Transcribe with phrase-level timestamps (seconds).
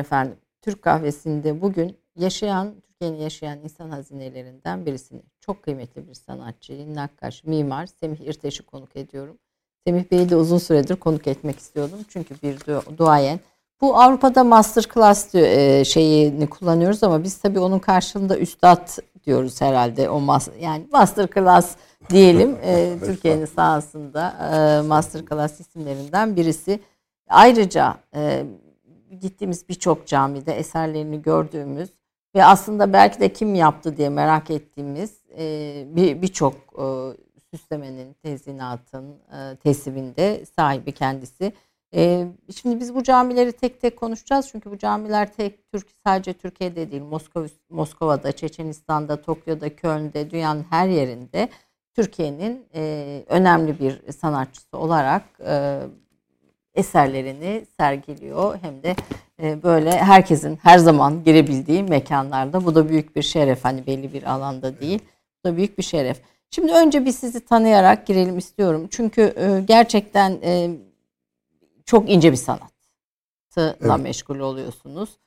[0.00, 0.36] Efendim.
[0.62, 7.86] Türk kahvesinde bugün yaşayan, Türkiye'nin yaşayan insan hazinelerinden birisini, çok kıymetli bir sanatçı, nakkaş, mimar
[7.86, 9.38] Semih İrteş'i konuk ediyorum.
[9.86, 11.98] Semih Bey'i de uzun süredir konuk etmek istiyordum.
[12.08, 12.58] Çünkü bir
[12.98, 13.40] duayen.
[13.80, 18.88] Bu Avrupa'da masterclass e, şeyini kullanıyoruz ama biz tabii onun karşılığında üstad
[19.26, 20.10] diyoruz herhalde.
[20.10, 21.76] O mas yani masterclass
[22.10, 22.56] diyelim.
[22.62, 26.80] E, Türkiye'nin sahasında e, masterclass isimlerinden birisi.
[27.28, 28.44] Ayrıca e,
[29.18, 31.90] gittiğimiz birçok camide eserlerini gördüğümüz
[32.34, 36.84] ve aslında belki de kim yaptı diye merak ettiğimiz e, bir birçok e,
[37.50, 41.52] süslemenin, tezinatın, e, tesibinde sahibi kendisi.
[41.94, 42.26] E,
[42.56, 47.02] şimdi biz bu camileri tek tek konuşacağız çünkü bu camiler tek Türk sadece Türkiye'de değil,
[47.02, 51.48] Moskova, Moskova'da, Çeçenistan'da, Tokyo'da, Köln'de, dünyanın her yerinde
[51.94, 52.66] Türkiye'nin
[53.28, 55.22] önemli bir sanatçısı olarak
[56.74, 58.58] eserlerini sergiliyor.
[58.62, 58.96] Hem de
[59.42, 62.66] e, böyle herkesin her zaman girebildiği mekanlarda.
[62.66, 63.64] Bu da büyük bir şeref.
[63.64, 64.98] Hani belli bir alanda değil.
[65.38, 66.22] Bu da büyük bir şeref.
[66.50, 68.88] Şimdi önce bir sizi tanıyarak girelim istiyorum.
[68.90, 70.70] Çünkü e, gerçekten e,
[71.84, 72.70] çok ince bir sanatla
[73.56, 74.00] evet.
[74.00, 75.18] meşgul oluyorsunuz.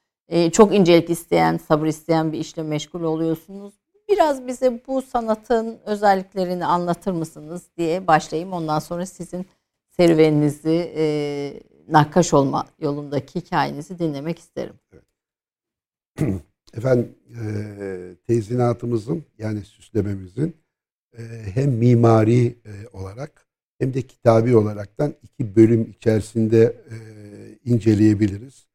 [0.51, 3.73] Çok incelik isteyen, sabır isteyen bir işle meşgul oluyorsunuz.
[4.09, 8.53] Biraz bize bu sanatın özelliklerini anlatır mısınız diye başlayayım.
[8.53, 9.45] Ondan sonra sizin
[9.97, 11.03] serüveninizi, e,
[11.89, 14.75] nakkaş olma yolundaki hikayenizi dinlemek isterim.
[14.93, 15.03] Evet.
[16.77, 17.45] Efendim e,
[18.27, 20.55] tezinatımızın yani süslememizin
[21.17, 21.21] e,
[21.53, 23.45] hem mimari e, olarak
[23.79, 26.95] hem de kitabi olaraktan iki bölüm içerisinde e,
[27.65, 28.67] inceleyebiliriz.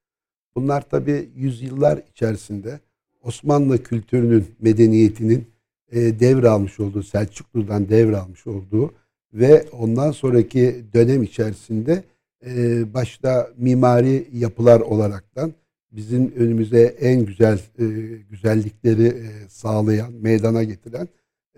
[0.54, 2.80] Bunlar tabi yüzyıllar içerisinde
[3.22, 5.50] Osmanlı kültürünün, medeniyetinin
[5.92, 8.94] e, devralmış olduğu, Selçuklu'dan devralmış olduğu
[9.34, 12.04] ve ondan sonraki dönem içerisinde
[12.46, 15.52] e, başta mimari yapılar olaraktan
[15.92, 17.84] bizim önümüze en güzel e,
[18.30, 21.08] güzellikleri e, sağlayan, meydana getiren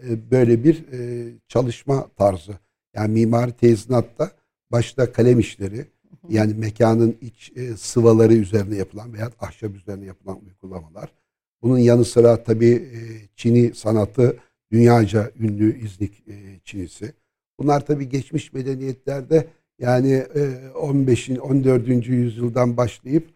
[0.03, 2.53] e, böyle bir e, çalışma tarzı.
[2.95, 4.31] Yani mimari tezinatta
[4.73, 5.87] başta kalem işleri,
[6.29, 11.13] yani mekanın iç e, sıvaları üzerine yapılan veya ahşap üzerine yapılan uygulamalar.
[11.63, 12.99] Bunun yanı sıra tabii e,
[13.37, 14.37] Çini sanatı
[14.73, 17.13] dünyaca ünlü İznik e, Çinisi.
[17.61, 19.47] Bunlar tabii geçmiş medeniyetlerde
[19.79, 20.25] yani
[20.81, 21.31] 15.
[21.31, 22.07] E, 14.
[22.07, 23.29] yüzyıldan başlayıp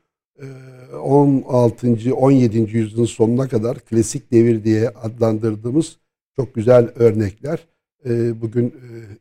[1.02, 2.08] 16.
[2.08, 2.58] E, 17.
[2.58, 5.96] yüzyılın sonuna kadar klasik devir diye adlandırdığımız
[6.36, 7.66] çok güzel örnekler
[8.08, 8.74] e, bugün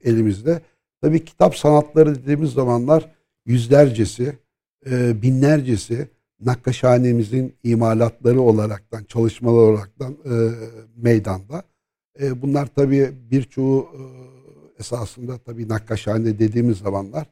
[0.04, 0.62] elimizde.
[1.02, 3.12] Tabii kitap sanatları dediğimiz zamanlar
[3.46, 4.34] yüzlercesi,
[5.22, 6.08] binlercesi
[6.42, 10.18] nakkaşhanemizin imalatları olaraktan, çalışmalar olaraktan
[10.96, 11.64] meydanda.
[12.42, 13.90] Bunlar tabii birçoğu
[14.84, 17.28] esasında tabii Nakkaşhane dediğimiz zamanlar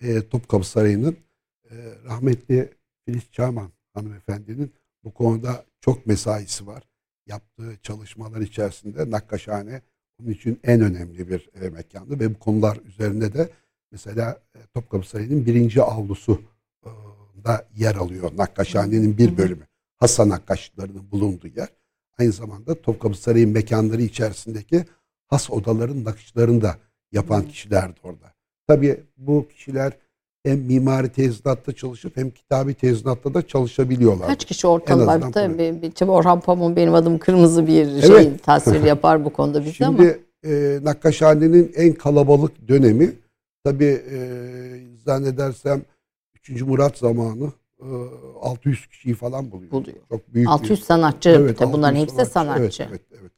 [0.00, 1.16] e, Topkapı Sarayı'nın
[1.70, 1.74] e,
[2.04, 2.70] rahmetli
[3.04, 4.72] Filiz Çağman hanımefendinin
[5.04, 6.82] bu konuda çok mesaisi var.
[7.26, 9.82] Yaptığı çalışmalar içerisinde Nakkaşhane
[10.20, 13.50] onun için en önemli bir e, mekandı ve bu konular üzerinde de
[13.92, 16.42] mesela e, Topkapı Sarayı'nın birinci avlusu
[16.84, 16.90] e,
[17.44, 18.32] da yer alıyor.
[18.36, 19.66] Nakkaşhane'nin bir bölümü.
[19.98, 21.68] Hasan Nakkaşlarının bulunduğu yer.
[22.18, 24.84] Aynı zamanda Topkapı Sarayı mekanları içerisindeki
[25.26, 26.78] has odaların nakışlarını da
[27.12, 28.32] yapan kişilerdi orada.
[28.68, 29.92] Tabii bu kişiler
[30.44, 34.26] hem mimari tezinatta çalışıp hem kitabi tezinatta da çalışabiliyorlar.
[34.26, 35.30] Kaç kişi ortalıkta?
[35.30, 38.42] Tabii Orhan Pamuk benim adım kırmızı bir şey evet.
[38.42, 39.98] tasvir yapar bu konuda Şimdi, ama.
[39.98, 43.12] Şimdi e, Nakkaşhane'nin en kalabalık dönemi
[43.64, 44.18] tabii e,
[45.04, 45.82] zannedersem
[46.48, 46.62] 3.
[46.62, 47.52] Murat zamanı
[48.40, 49.70] 600 e, kişiyi falan buluyor.
[49.70, 49.96] Buluyor.
[50.08, 52.32] Çok büyük 600 bir, sanatçı evet, tabii bunların hepsi sanatçı.
[52.32, 52.82] sanatçı.
[52.82, 53.32] Evet, evet, evet.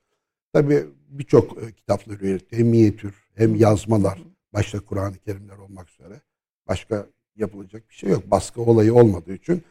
[0.54, 2.58] Tabii birçok e, kitaplar üretti.
[2.58, 4.18] Hem minyatür hem yazmalar
[4.52, 6.20] başta Kur'an-ı Kerimler olmak üzere
[6.68, 7.06] başka
[7.36, 8.30] yapılacak bir şey yok.
[8.30, 9.64] Baskı olayı olmadığı için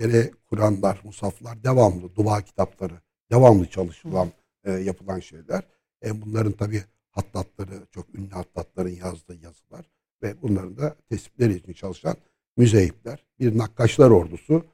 [0.00, 2.94] kere Kur'anlar, musaflar devamlı, dua kitapları
[3.30, 4.28] devamlı çalışılan,
[4.64, 5.62] e, yapılan şeyler.
[6.04, 9.90] E, bunların tabi hattatları, çok ünlü hattatların yazdığı yazılar
[10.22, 12.16] ve bunların da tespitleri için çalışan
[12.56, 14.64] müzeyipler, bir nakkaşlar ordusu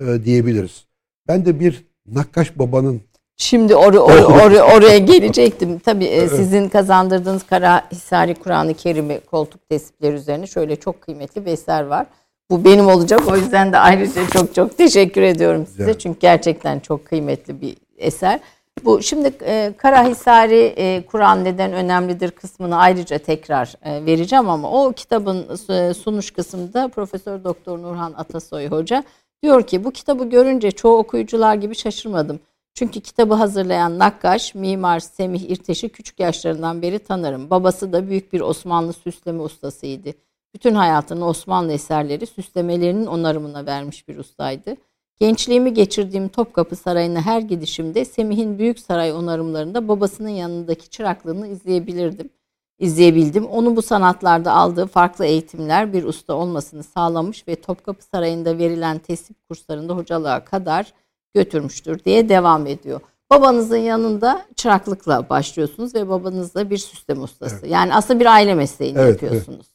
[0.00, 0.86] e, diyebiliriz.
[1.28, 3.02] Ben de bir nakkaş babanın
[3.36, 4.10] Şimdi or, or,
[4.44, 5.78] or, oraya gelecektim.
[5.78, 11.82] Tabii e, sizin kazandırdığınız Karahisari Kur'an-ı Kerim'i koltuk tespitleri üzerine şöyle çok kıymetli bir eser
[11.82, 12.06] var.
[12.50, 13.20] Bu benim olacak.
[13.28, 15.82] O yüzden de ayrıca çok çok teşekkür ediyorum size.
[15.82, 16.00] Evet.
[16.00, 18.40] Çünkü gerçekten çok kıymetli bir eser.
[18.84, 24.92] Bu şimdi e, Karahisari e, Kur'an neden önemlidir kısmını ayrıca tekrar e, vereceğim ama o
[24.92, 29.04] kitabın e, sunuş kısmında Profesör Doktor Nurhan Atasoy Hoca
[29.42, 32.40] diyor ki bu kitabı görünce çoğu okuyucular gibi şaşırmadım.
[32.78, 37.50] Çünkü kitabı hazırlayan Nakkaş, mimar Semih İrteş'i küçük yaşlarından beri tanırım.
[37.50, 40.10] Babası da büyük bir Osmanlı süsleme ustasıydı.
[40.54, 44.76] Bütün hayatını Osmanlı eserleri süslemelerinin onarımına vermiş bir ustaydı.
[45.20, 52.30] Gençliğimi geçirdiğim Topkapı Sarayı'na her gidişimde Semih'in büyük saray onarımlarında babasının yanındaki çıraklığını izleyebilirdim.
[52.78, 53.46] izleyebildim.
[53.46, 59.48] Onu bu sanatlarda aldığı farklı eğitimler bir usta olmasını sağlamış ve Topkapı Sarayı'nda verilen tesip
[59.48, 60.92] kurslarında hocalığa kadar
[61.36, 63.00] götürmüştür diye devam ediyor.
[63.30, 67.56] Babanızın yanında çıraklıkla başlıyorsunuz ve babanız da bir süsleme ustası.
[67.60, 67.70] Evet.
[67.70, 69.66] Yani aslında bir aile mesleğini evet, yapıyorsunuz.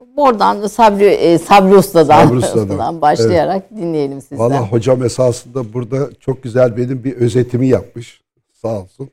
[0.00, 0.10] Evet.
[0.16, 3.82] Oradan da Sabri, e, Sabri Usta'dan, Sabri Usta'dan başlayarak evet.
[3.82, 4.38] dinleyelim sizden.
[4.38, 8.22] Valla hocam esasında burada çok güzel benim bir özetimi yapmış.
[8.52, 9.10] Sağ olsun.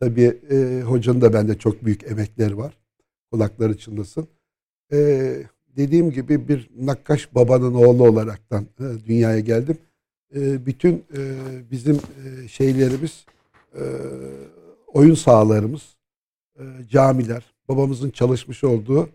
[0.00, 2.72] Tabii e, hocanın da bende çok büyük emekleri var.
[3.32, 4.28] Kulakları çınlasın.
[4.92, 4.98] E,
[5.76, 9.78] dediğim gibi bir nakkaş babanın oğlu olaraktan e, dünyaya geldim.
[10.34, 11.20] E, bütün e,
[11.70, 13.24] bizim e, şeylerimiz,
[13.74, 13.82] e,
[14.86, 15.82] oyun sahalarımız,
[16.58, 19.08] e, camiler, babamızın çalışmış olduğu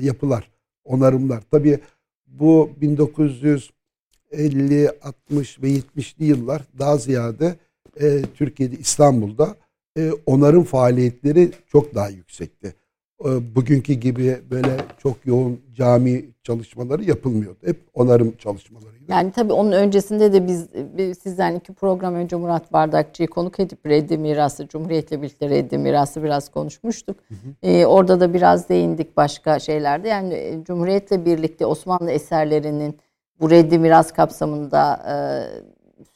[0.00, 0.50] yapılar,
[0.84, 1.42] onarımlar.
[1.50, 1.78] Tabii
[2.26, 7.56] bu 1950, 60 ve 70'li yıllar daha ziyade
[8.34, 9.56] Türkiye'de İstanbul'da
[10.26, 12.74] onarım faaliyetleri çok daha yüksekti.
[13.20, 17.58] E, bugünkü gibi böyle çok yoğun cami çalışmaları yapılmıyordu.
[17.64, 19.04] Hep onarım çalışmalarıydı.
[19.08, 23.86] Yani tabii onun öncesinde de biz, biz sizden iki program önce Murat Bardakçı'yı konuk edip
[23.86, 27.16] reddi mirası, Cumhuriyet'le birlikte reddi mirası biraz konuşmuştuk.
[27.28, 27.68] Hı hı.
[27.68, 30.08] Ee, orada da biraz değindik başka şeylerde.
[30.08, 32.98] Yani e, Cumhuriyet'le birlikte Osmanlı eserlerinin
[33.40, 35.14] bu reddi miras kapsamında e,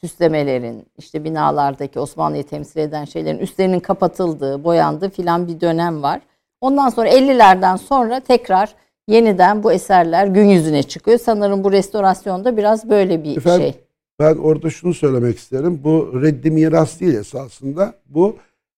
[0.01, 6.21] süslemelerin, işte binalardaki Osmanlı'yı temsil eden şeylerin üstlerinin kapatıldığı, boyandığı filan bir dönem var.
[6.61, 8.75] Ondan sonra 50'lerden sonra tekrar
[9.07, 11.19] yeniden bu eserler gün yüzüne çıkıyor.
[11.19, 13.83] Sanırım bu restorasyonda biraz böyle bir Efendim, şey.
[14.19, 15.81] Ben orada şunu söylemek isterim.
[15.83, 17.93] Bu reddi miras değil esasında.
[18.05, 18.37] Bu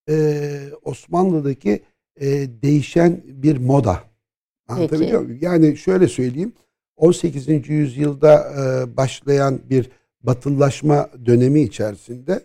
[0.10, 0.44] e,
[0.83, 1.81] Osmanlı'daki
[2.19, 2.28] e,
[2.62, 4.00] değişen bir moda.
[4.68, 5.39] Anlatabiliyor muyum?
[5.42, 6.54] Yani şöyle söyleyeyim.
[6.98, 7.69] 18.
[7.69, 9.89] yüzyılda e, başlayan bir
[10.24, 12.42] batılılaşma dönemi içerisinde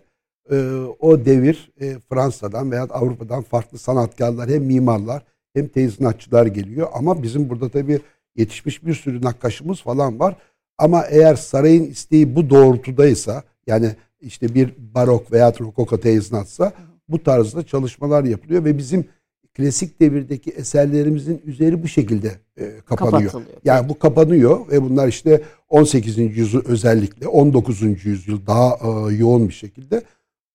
[0.51, 0.55] e,
[0.99, 5.23] o devir e, Fransa'dan veya Avrupa'dan farklı sanatkarlar hem mimarlar
[5.53, 6.87] hem tezinatçılar geliyor.
[6.93, 7.99] Ama bizim burada tabii
[8.35, 10.35] yetişmiş bir sürü nakkaşımız falan var.
[10.77, 16.73] Ama eğer sarayın isteği bu doğrultudaysa yani işte bir barok veya rokoko tezinatsa
[17.09, 19.05] bu tarzda çalışmalar yapılıyor ve bizim
[19.57, 23.31] klasik devirdeki eserlerimizin üzeri bu şekilde e, kapanıyor.
[23.65, 26.17] Yani bu kapanıyor ve bunlar işte 18.
[26.17, 28.05] yüzyıl özellikle 19.
[28.05, 30.01] yüzyıl daha e, yoğun bir şekilde.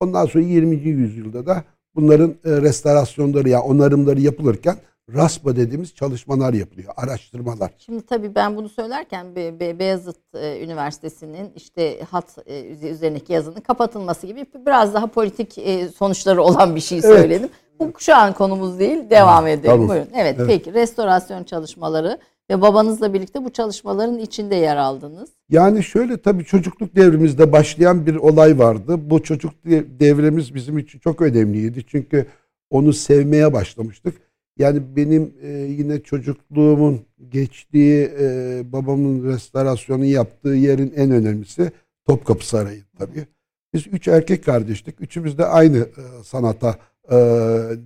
[0.02, 0.76] Ondan sonra 20.
[0.76, 1.64] yüzyılda da
[1.94, 4.76] bunların e, restorasyonları yani onarımları yapılırken
[5.14, 7.70] RASPA dediğimiz çalışmalar yapılıyor, araştırmalar.
[7.78, 13.60] Şimdi tabii ben bunu söylerken Be Be Beyazıt e, Üniversitesi'nin işte hat e, üzerindeki yazının
[13.60, 15.58] kapatılması gibi biraz daha politik
[15.96, 17.20] sonuçları olan bir şey evet.
[17.20, 17.48] söyledim.
[17.80, 19.70] Bu şu an konumuz değil, devam edelim.
[19.70, 19.88] Tamam.
[19.88, 20.08] Buyurun.
[20.14, 22.18] Evet, evet, peki restorasyon çalışmaları
[22.50, 25.30] ve babanızla birlikte bu çalışmaların içinde yer aldınız.
[25.50, 29.10] Yani şöyle tabii çocukluk devrimizde başlayan bir olay vardı.
[29.10, 29.64] Bu çocukluk
[30.00, 31.84] devrimiz bizim için çok önemliydi.
[31.86, 32.26] Çünkü
[32.70, 34.14] onu sevmeye başlamıştık
[34.58, 41.72] yani benim e, yine çocukluğumun geçtiği e, babamın restorasyonu yaptığı yerin en önemlisi
[42.06, 43.26] Topkapı Sarayı tabii.
[43.74, 45.00] Biz üç erkek kardeştik.
[45.00, 46.78] Üçümüz de aynı e, sanata
[47.10, 47.16] e,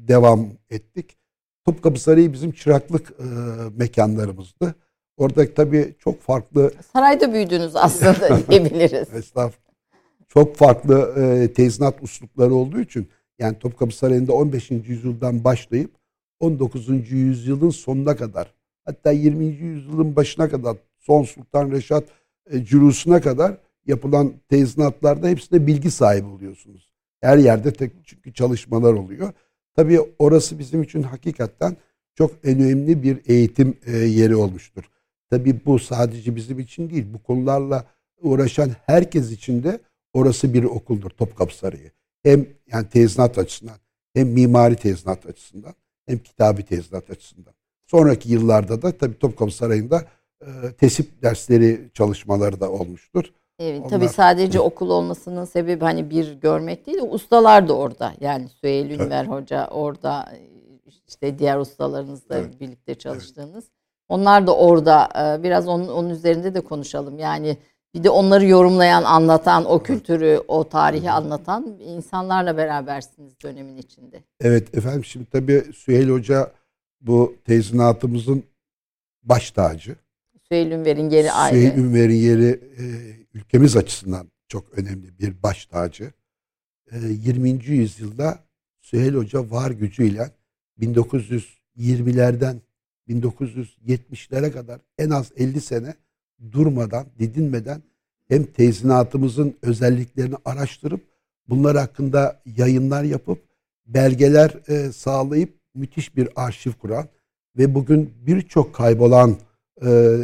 [0.08, 1.16] devam ettik.
[1.66, 3.24] Topkapı Sarayı bizim çıraklık e,
[3.76, 4.74] mekanlarımızdı.
[5.16, 6.72] Orada tabii çok farklı...
[6.92, 9.14] Sarayda büyüdünüz aslında diyebiliriz.
[9.14, 9.66] Estağfurullah.
[10.28, 13.08] Çok farklı e, tezinat uslupları olduğu için
[13.38, 14.70] yani Topkapı Sarayı'nda 15.
[14.70, 15.90] yüzyıldan başlayıp
[16.40, 17.10] 19.
[17.10, 18.54] yüzyılın sonuna kadar
[18.84, 19.44] hatta 20.
[19.44, 22.04] yüzyılın başına kadar son Sultan Reşat
[22.50, 26.92] e, cürusuna kadar yapılan tezinatlarda hepsinde bilgi sahibi oluyorsunuz.
[27.20, 29.32] Her yerde tek çünkü çalışmalar oluyor.
[29.76, 31.76] Tabii orası bizim için hakikaten
[32.14, 34.84] çok önemli bir eğitim e, yeri olmuştur.
[35.30, 37.06] Tabii bu sadece bizim için değil.
[37.14, 37.84] Bu konularla
[38.22, 39.80] uğraşan herkes için de
[40.12, 41.90] orası bir okuldur Topkapı Sarayı.
[42.22, 43.76] Hem yani tezinat açısından
[44.14, 45.74] hem mimari tezinat açısından
[46.06, 47.54] hem kitabi tezinat açısından.
[47.86, 50.04] Sonraki yıllarda da tabii Topkapı Sarayı'nda
[50.40, 50.46] e,
[50.78, 53.24] tesip dersleri çalışmaları da olmuştur.
[53.58, 58.12] Evet Onlar, tabii sadece okul olmasının sebebi hani bir görmek değil, ustalar da orada.
[58.20, 59.30] Yani Süheyl Ünver evet.
[59.30, 60.32] Hoca orada
[61.08, 62.60] işte diğer ustalarınızla evet.
[62.60, 63.64] birlikte çalıştığınız.
[63.64, 63.72] Evet.
[64.08, 65.08] Onlar da orada
[65.38, 67.18] e, biraz onun, onun üzerinde de konuşalım.
[67.18, 67.56] Yani
[67.94, 74.22] bir de onları yorumlayan, anlatan, o kültürü, o tarihi anlatan insanlarla berabersiniz dönemin içinde.
[74.40, 76.52] Evet efendim şimdi tabii Süheyl Hoca
[77.00, 78.44] bu tezinatımızın
[79.22, 79.96] baş tacı.
[80.48, 81.56] Süheyl Ünver'in yeri ayrı.
[81.56, 82.84] Süheyl Ünver'in yeri e,
[83.36, 86.12] ülkemiz açısından çok önemli bir baş tacı.
[86.92, 87.64] E, 20.
[87.64, 88.44] yüzyılda
[88.80, 90.30] Süheyl Hoca var gücüyle
[90.80, 92.60] 1920'lerden
[93.08, 95.94] 1970'lere kadar en az 50 sene
[96.52, 97.82] durmadan, didinmeden
[98.28, 101.00] hem tezinatımızın özelliklerini araştırıp
[101.48, 103.38] bunlar hakkında yayınlar yapıp
[103.86, 107.08] belgeler e, sağlayıp müthiş bir arşiv kuran
[107.58, 109.36] ve bugün birçok kaybolan
[109.82, 110.18] e,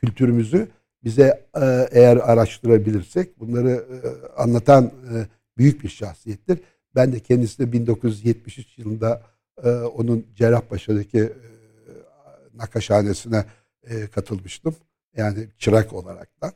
[0.00, 0.68] kültürümüzü
[1.04, 3.96] bize e, eğer araştırabilirsek bunları e,
[4.36, 5.26] anlatan e,
[5.58, 6.60] büyük bir şahsiyettir.
[6.94, 9.22] Ben de kendisine 1973 yılında
[9.94, 11.30] onun Cerrahpaşa'daki e,
[12.54, 13.44] nakaşhanesine
[14.14, 14.76] katılmıştım.
[15.16, 16.52] Yani çırak olarak da.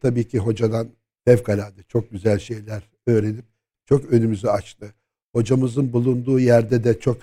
[0.00, 0.88] Tabii ki hocadan
[1.24, 3.44] fevkalade çok güzel şeyler öğrenip
[3.86, 4.94] çok önümüzü açtı.
[5.32, 7.18] Hocamızın bulunduğu yerde de çok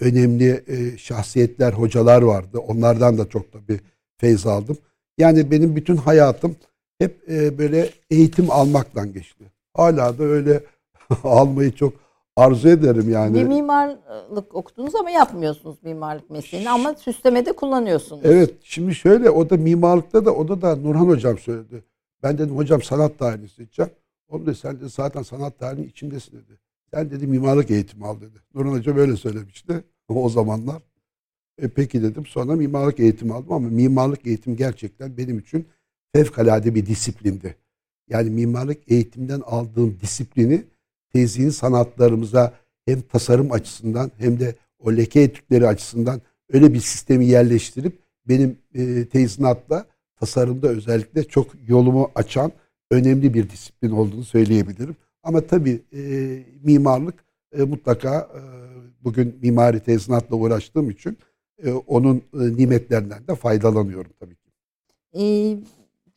[0.00, 0.64] önemli
[0.98, 2.58] şahsiyetler, hocalar vardı.
[2.58, 3.80] Onlardan da çok tabii
[4.16, 4.78] feyz aldım.
[5.18, 6.56] Yani benim bütün hayatım
[6.98, 9.44] hep e, böyle eğitim almaktan geçti.
[9.74, 10.60] Hala da öyle
[11.24, 11.92] almayı çok
[12.36, 13.34] arzu ederim yani.
[13.34, 18.20] Bir mimarlık okudunuz ama yapmıyorsunuz mimarlık mesleğini ama süslemede kullanıyorsunuz.
[18.24, 21.84] Evet şimdi şöyle o da mimarlıkta da o da da Nurhan hocam söyledi.
[22.22, 23.90] Ben dedim hocam sanat tarihini seçeceğim.
[24.28, 26.58] O da sen de zaten sanat tarihinin içindesin dedi.
[26.94, 28.38] Sen dedi mimarlık eğitimi al dedi.
[28.54, 30.82] Nurhan Hoca böyle söylemişti o zamanlar.
[31.62, 32.26] E peki dedim.
[32.26, 35.66] Sonra mimarlık eğitimi aldım ama mimarlık eğitim gerçekten benim için
[36.14, 37.56] fevkalade bir disiplindi.
[38.08, 40.64] Yani mimarlık eğitimden aldığım disiplini
[41.12, 42.52] tezini sanatlarımıza
[42.86, 46.20] hem tasarım açısından hem de o leke etükleri açısından
[46.52, 49.86] öyle bir sistemi yerleştirip benim e, tezinatla
[50.20, 52.52] tasarımda özellikle çok yolumu açan
[52.90, 54.96] önemli bir disiplin olduğunu söyleyebilirim.
[55.22, 56.02] Ama tabii e,
[56.62, 57.24] mimarlık
[57.58, 58.40] e, mutlaka e,
[59.04, 61.18] bugün mimari tezinatla uğraştığım için
[61.62, 64.50] e, onun e, nimetlerinden de faydalanıyorum tabii ki.
[65.14, 65.56] Ee,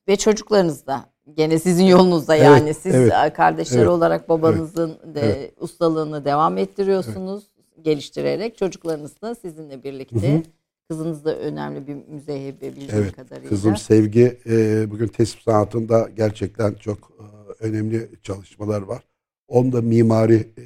[0.08, 5.22] ve çocuklarınız da gene sizin yolunuzda yani Evet, siz evet, kardeşler evet, olarak babanızın de
[5.22, 5.54] evet.
[5.60, 7.44] ustalığını devam ettiriyorsunuz
[7.82, 10.34] geliştirerek çocuklarınız da sizinle birlikte.
[10.34, 10.44] Hı hı.
[10.90, 13.50] Kızınız da önemli bir müzeyebe bildiğim Evet, kadarıyla.
[13.50, 17.24] Kızım Sevgi e, bugün tesip sanatında gerçekten çok e,
[17.66, 19.04] önemli çalışmalar var.
[19.48, 20.66] Onda mimari e,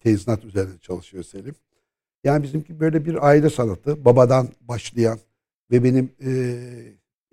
[0.00, 1.54] tezinat üzerine çalışıyor Selim.
[2.24, 4.04] Yani bizimki böyle bir aile sanatı.
[4.04, 5.18] Babadan başlayan
[5.70, 6.30] ve benim e,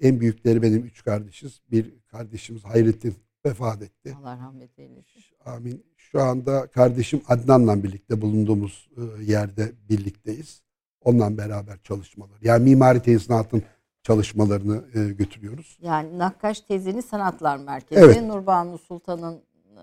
[0.01, 1.61] en büyükleri benim üç kardeşiz.
[1.71, 3.15] Bir kardeşimiz Hayrettin
[3.45, 4.15] vefat etti.
[4.21, 5.23] Allah rahmet eylesin.
[5.45, 5.83] Amin.
[5.97, 10.61] Şu anda kardeşim Adnan'la birlikte bulunduğumuz e, yerde birlikteyiz.
[11.03, 12.37] Onunla beraber çalışmalar.
[12.41, 13.63] Yani mimari tezinatın
[14.03, 15.77] çalışmalarını e, götürüyoruz.
[15.81, 18.21] Yani Nakkaş Tezini Sanatlar Merkezi Evet.
[18.23, 19.81] Nurbanu Sultan'ın e,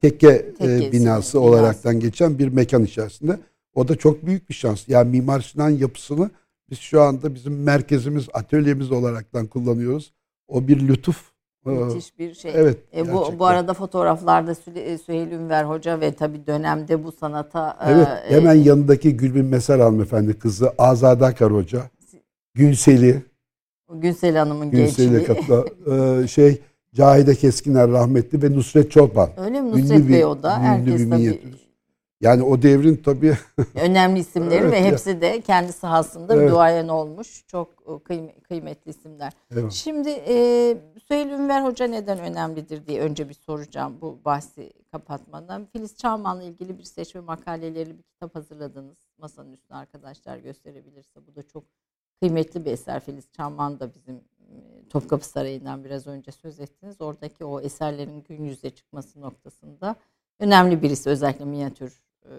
[0.00, 1.40] Tekke e, binası binası.
[1.40, 3.38] olaraktan geçen bir mekan içerisinde.
[3.74, 4.88] O da çok büyük bir şans.
[4.88, 6.30] Yani Mimar Sinan yapısını
[6.70, 10.12] biz şu anda bizim merkezimiz, atölyemiz olaraktan kullanıyoruz.
[10.48, 11.32] O bir lütuf.
[11.66, 12.52] Ee, müthiş bir şey.
[12.54, 12.78] Evet.
[12.96, 17.78] E, bu, bu arada fotoğraflarda Süle- e, Süheyl Ünver Hoca ve tabii dönemde bu sanata
[17.86, 21.82] e, Evet, e, hemen yanındaki Gülbin Mesel hanımefendi kızı Azade Akar Hoca,
[22.54, 23.22] Gülseli,
[23.92, 25.24] Günsel Hanım'ın gençliği.
[25.24, 25.64] katla,
[26.22, 26.58] e, şey
[26.94, 29.30] Cahide Keskiner rahmetli ve Nusret Çolpan.
[29.36, 30.56] Öyle mi Ünlü Nusret bir- Bey o da?
[30.56, 31.40] ünlü Herkes bir tabii.
[32.22, 33.36] Yani o devrin tabii
[33.74, 36.50] önemli isimleri Evet ve hepsi de kendi sahasında Evet.
[36.50, 37.46] duayen olmuş.
[37.46, 39.32] Çok e, kıym- kıymetli isimler.
[39.52, 39.72] Evet.
[39.72, 40.34] Şimdi e,
[41.08, 45.66] Süheyl Ünver Hoca neden önemlidir diye önce bir soracağım bu bahsi kapatmadan.
[45.72, 48.98] Filiz Çağman'la ilgili bir seçme makaleleri bir kitap hazırladınız.
[49.18, 51.20] Masanın üstüne arkadaşlar gösterebilirse.
[51.26, 51.64] Bu da çok
[52.20, 53.00] kıymetli bir eser.
[53.00, 57.00] Filiz Çağman da bizim e, Topkapı Sarayı'ndan biraz önce söz ettiniz.
[57.00, 59.96] Oradaki o eserlerin gün yüze çıkması noktasında
[60.40, 61.10] önemli birisi.
[61.10, 62.32] Özellikle minyatür e,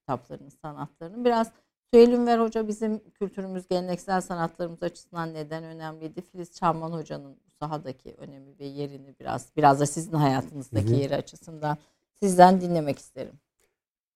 [0.00, 1.24] kitaplarının, sanatlarının.
[1.24, 1.50] Biraz
[1.92, 6.22] Süheyl Ünver Hoca bizim kültürümüz, geleneksel sanatlarımız açısından neden önemliydi?
[6.32, 10.94] Filiz Çamman Hoca'nın bu sahadaki önemi ve yerini biraz biraz da sizin hayatınızdaki Hı hı.
[10.94, 11.76] yeri açısından
[12.22, 13.32] sizden dinlemek isterim.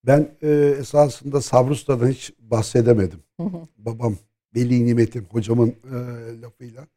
[0.05, 0.49] ben e,
[0.79, 3.19] esasında Sabrusta'dan hiç bahsedemedim.
[3.77, 4.15] babam
[4.55, 6.87] Veli Nimet'in hocamın e, lafıyla.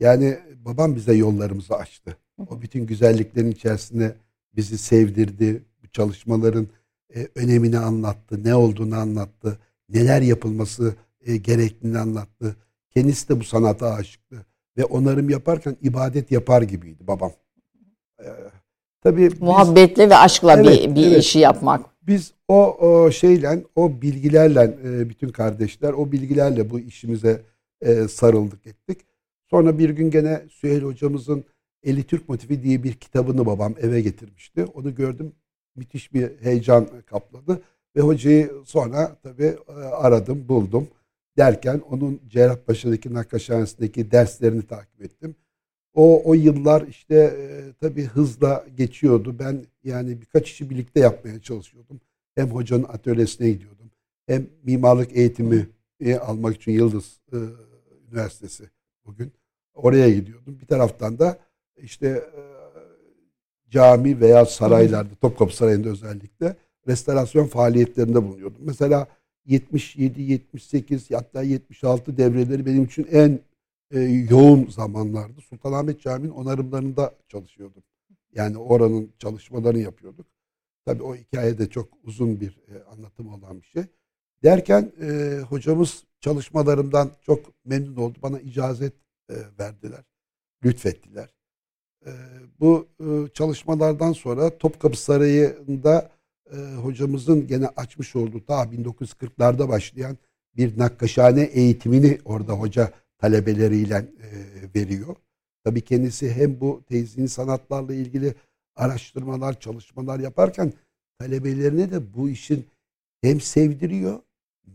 [0.00, 2.16] Yani babam bize yollarımızı açtı.
[2.50, 4.16] O bütün güzelliklerin içerisinde
[4.56, 5.62] bizi sevdirdi.
[5.82, 6.68] Bu çalışmaların
[7.16, 8.44] e, önemini anlattı.
[8.44, 9.58] Ne olduğunu anlattı.
[9.88, 12.56] Neler yapılması e, gerektiğini anlattı.
[12.90, 14.46] Kendisi de bu sanata aşıktı.
[14.76, 17.32] Ve onarım yaparken ibadet yapar gibiydi babam.
[18.20, 18.26] E,
[19.02, 21.22] tabii biz- Muhabbetle ve aşkla Evet, bir, bir evet.
[21.22, 21.86] işi yapmak.
[22.02, 27.42] biz o, o şeyle, o bilgilerle e, bütün kardeşler o bilgilerle bu işimize
[27.80, 28.98] e, sarıldık ettik.
[29.50, 31.44] Sonra bir gün gene Süheyl hocamızın
[31.82, 34.64] Eli Türk Motifi diye bir kitabını babam eve getirmişti.
[34.64, 35.32] Onu gördüm.
[35.78, 37.62] Müthiş bir heyecan kapladı.
[37.96, 40.88] Ve hocayı sonra tabii e, aradım, buldum.
[41.36, 45.34] Derken onun Cerrahpaşa'daki Nakkaşhanesi'ndeki derslerini takip ettim.
[45.94, 49.36] O, o yıllar işte e, tabii hızla geçiyordu.
[49.38, 52.00] Ben yani birkaç işi birlikte yapmaya çalışıyordum.
[52.34, 53.90] Hem hocanın atölyesine gidiyordum.
[54.26, 55.68] Hem mimarlık eğitimi
[56.20, 57.36] almak için Yıldız e,
[58.08, 58.70] Üniversitesi
[59.06, 59.32] bugün.
[59.74, 60.58] Oraya gidiyordum.
[60.60, 61.38] Bir taraftan da
[61.76, 62.06] işte
[62.36, 62.57] e,
[63.70, 66.56] cami veya saraylarda, Topkapı Sarayı'nda özellikle
[66.88, 68.60] restorasyon faaliyetlerinde bulunuyordum.
[68.60, 69.06] Mesela
[69.46, 73.40] 77, 78 hatta 76 devreleri benim için en
[73.90, 75.40] e, yoğun zamanlardı.
[75.40, 77.82] Sultanahmet Camii'nin onarımlarında çalışıyordum.
[78.34, 80.26] Yani oranın çalışmalarını yapıyorduk.
[80.84, 83.82] Tabii o hikaye de çok uzun bir e, anlatım olan bir şey.
[84.42, 88.18] Derken e, hocamız çalışmalarımdan çok memnun oldu.
[88.22, 88.92] Bana icazet
[89.30, 90.04] e, verdiler,
[90.64, 91.37] lütfettiler.
[92.08, 92.12] E,
[92.60, 96.10] bu e, çalışmalardan sonra Topkapı Sarayı'nda
[96.52, 100.16] e, hocamızın gene açmış olduğu ta 1940'larda başlayan
[100.56, 104.28] bir nakkaşhane eğitimini orada hoca talebeleriyle e,
[104.74, 105.16] veriyor.
[105.64, 108.34] Tabii kendisi hem bu teyzini sanatlarla ilgili
[108.76, 110.72] araştırmalar, çalışmalar yaparken
[111.18, 112.66] talebelerine de bu işin
[113.20, 114.20] hem sevdiriyor,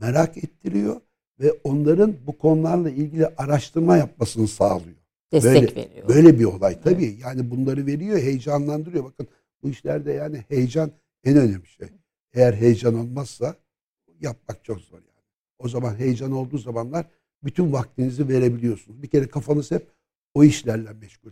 [0.02, 1.02] merak ettiriyor
[1.40, 5.03] ve onların bu konularla ilgili araştırma yapmasını sağlıyor.
[5.34, 6.08] Destek böyle, veriyor.
[6.08, 7.06] Böyle bir olay tabii.
[7.06, 7.20] Evet.
[7.22, 9.04] Yani bunları veriyor, heyecanlandırıyor.
[9.04, 9.28] Bakın
[9.64, 10.92] bu işlerde yani heyecan
[11.24, 11.88] en önemli şey.
[12.34, 13.56] Eğer heyecan olmazsa
[14.22, 15.24] yapmak çok zor yani.
[15.60, 17.06] O zaman heyecan olduğu zamanlar
[17.44, 19.04] bütün vaktinizi verebiliyorsunuz.
[19.04, 19.88] Bir kere kafanız hep
[20.34, 21.32] o işlerle meşgul.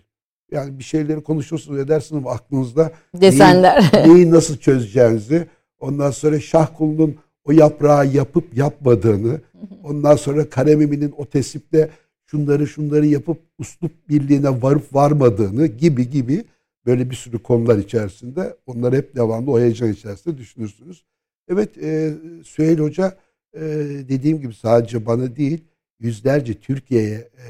[0.52, 5.48] Yani bir şeyleri konuşursunuz edersiniz aklınızda desenler neyi, neyi nasıl çözeceğinizi
[5.80, 7.16] ondan sonra şah kulunun
[7.46, 9.42] o yaprağı yapıp yapmadığını
[9.84, 11.90] ondan sonra Karemimi'nin o tesiple
[12.32, 16.46] şunları şunları yapıp uslup birliğine varıp varmadığını gibi gibi
[16.86, 21.04] böyle bir sürü konular içerisinde onlar hep devamlı o heyecan içerisinde düşünürsünüz.
[21.48, 23.18] Evet e, Süheyl Hoca
[23.54, 23.62] e,
[24.10, 25.64] dediğim gibi sadece bana değil
[26.00, 27.46] yüzlerce Türkiye'ye e,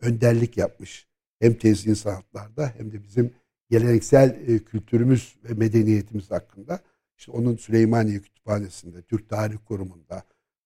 [0.00, 1.06] önderlik yapmış.
[1.40, 3.30] Hem tezgin sanatlarda hem de bizim
[3.70, 6.80] geleneksel e, kültürümüz ve medeniyetimiz hakkında.
[7.18, 10.22] İşte onun Süleymaniye Kütüphanesi'nde, Türk Tarih Kurumu'nda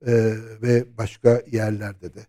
[0.07, 0.13] e,
[0.63, 2.21] ve başka yerlerde de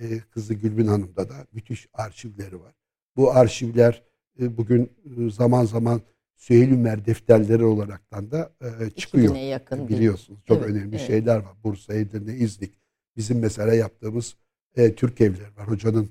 [0.00, 2.74] e, kızı Gülbin Hanım'da da müthiş arşivleri var.
[3.16, 4.02] Bu arşivler
[4.40, 4.92] e, bugün
[5.30, 6.00] zaman zaman
[6.36, 9.34] Süheyl Ümer defterleri olaraktan da e, çıkıyor.
[9.34, 11.06] yakın Biliyorsunuz çok evet, önemli evet.
[11.06, 11.52] şeyler var.
[11.64, 12.78] Bursa, Edirne, İznik.
[13.16, 14.36] Bizim mesela yaptığımız
[14.76, 15.68] e, Türk evleri var.
[15.68, 16.10] Hocanın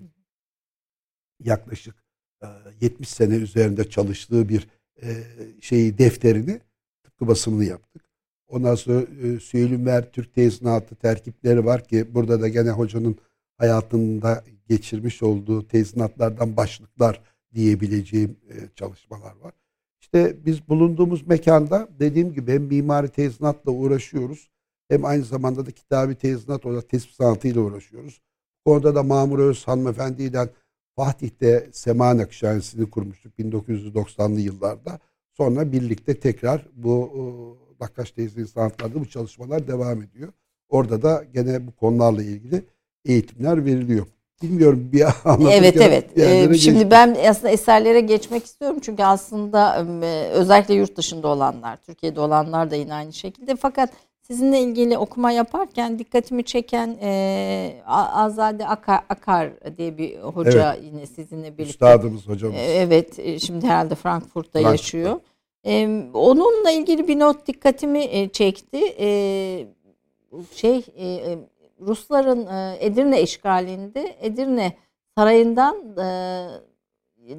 [1.44, 1.96] yaklaşık
[2.44, 2.48] e,
[2.82, 4.68] 70 sene üzerinde çalıştığı bir
[5.02, 5.24] e,
[5.62, 6.62] şeyi defterini
[7.04, 8.02] tıpkı basımını yaptık.
[8.48, 13.18] Ondan sonra e, Süheyl Ümer Türk tezinatı terkipleri var ki burada da gene hocanın
[13.58, 17.22] hayatında geçirmiş olduğu tezinatlardan başlıklar
[17.54, 19.54] diyebileceğim e, çalışmalar var.
[20.02, 24.50] İşte biz bulunduğumuz mekanda dediğim gibi hem mimari tezinatla uğraşıyoruz
[24.88, 28.22] hem aynı zamanda da kitabi tezinat olarak tespit sanatıyla uğraşıyoruz.
[28.66, 30.50] Orada da Mamur Öz hanımefendiyle
[30.96, 35.00] Fatih'te Sema Nakşihanesi'ni kurmuştuk 1990'lı yıllarda.
[35.34, 37.12] Sonra birlikte tekrar bu
[37.80, 40.34] Nakkaş Teyze'nin sanatlarda bu çalışmalar devam ediyor.
[40.70, 42.64] Orada da gene bu konularla ilgili
[43.06, 44.06] eğitimler veriliyor.
[44.42, 45.02] Bilmiyorum bir
[45.52, 46.18] Evet evet.
[46.18, 49.86] Ee, şimdi ben aslında eserlere geçmek istiyorum çünkü aslında
[50.32, 53.56] özellikle yurt dışında olanlar, Türkiye'de olanlar da yine aynı şekilde.
[53.56, 53.90] Fakat
[54.22, 60.84] sizinle ilgili okuma yaparken dikkatimi çeken e, Azade Akar, Akar diye bir hoca evet.
[60.94, 61.64] yine sizinle birlikte.
[61.64, 62.56] Üstadımız hocamız.
[62.56, 65.20] E, evet e, şimdi herhalde Frankfurt'ta Frankfurt'ta yaşıyor.
[65.66, 68.96] E, onunla ilgili bir not dikkatimi e, çekti.
[69.00, 69.68] E,
[70.56, 71.38] şey e, e
[71.82, 74.74] Rusların e, Edirne işgalinde Edirne
[75.18, 76.06] sarayından e,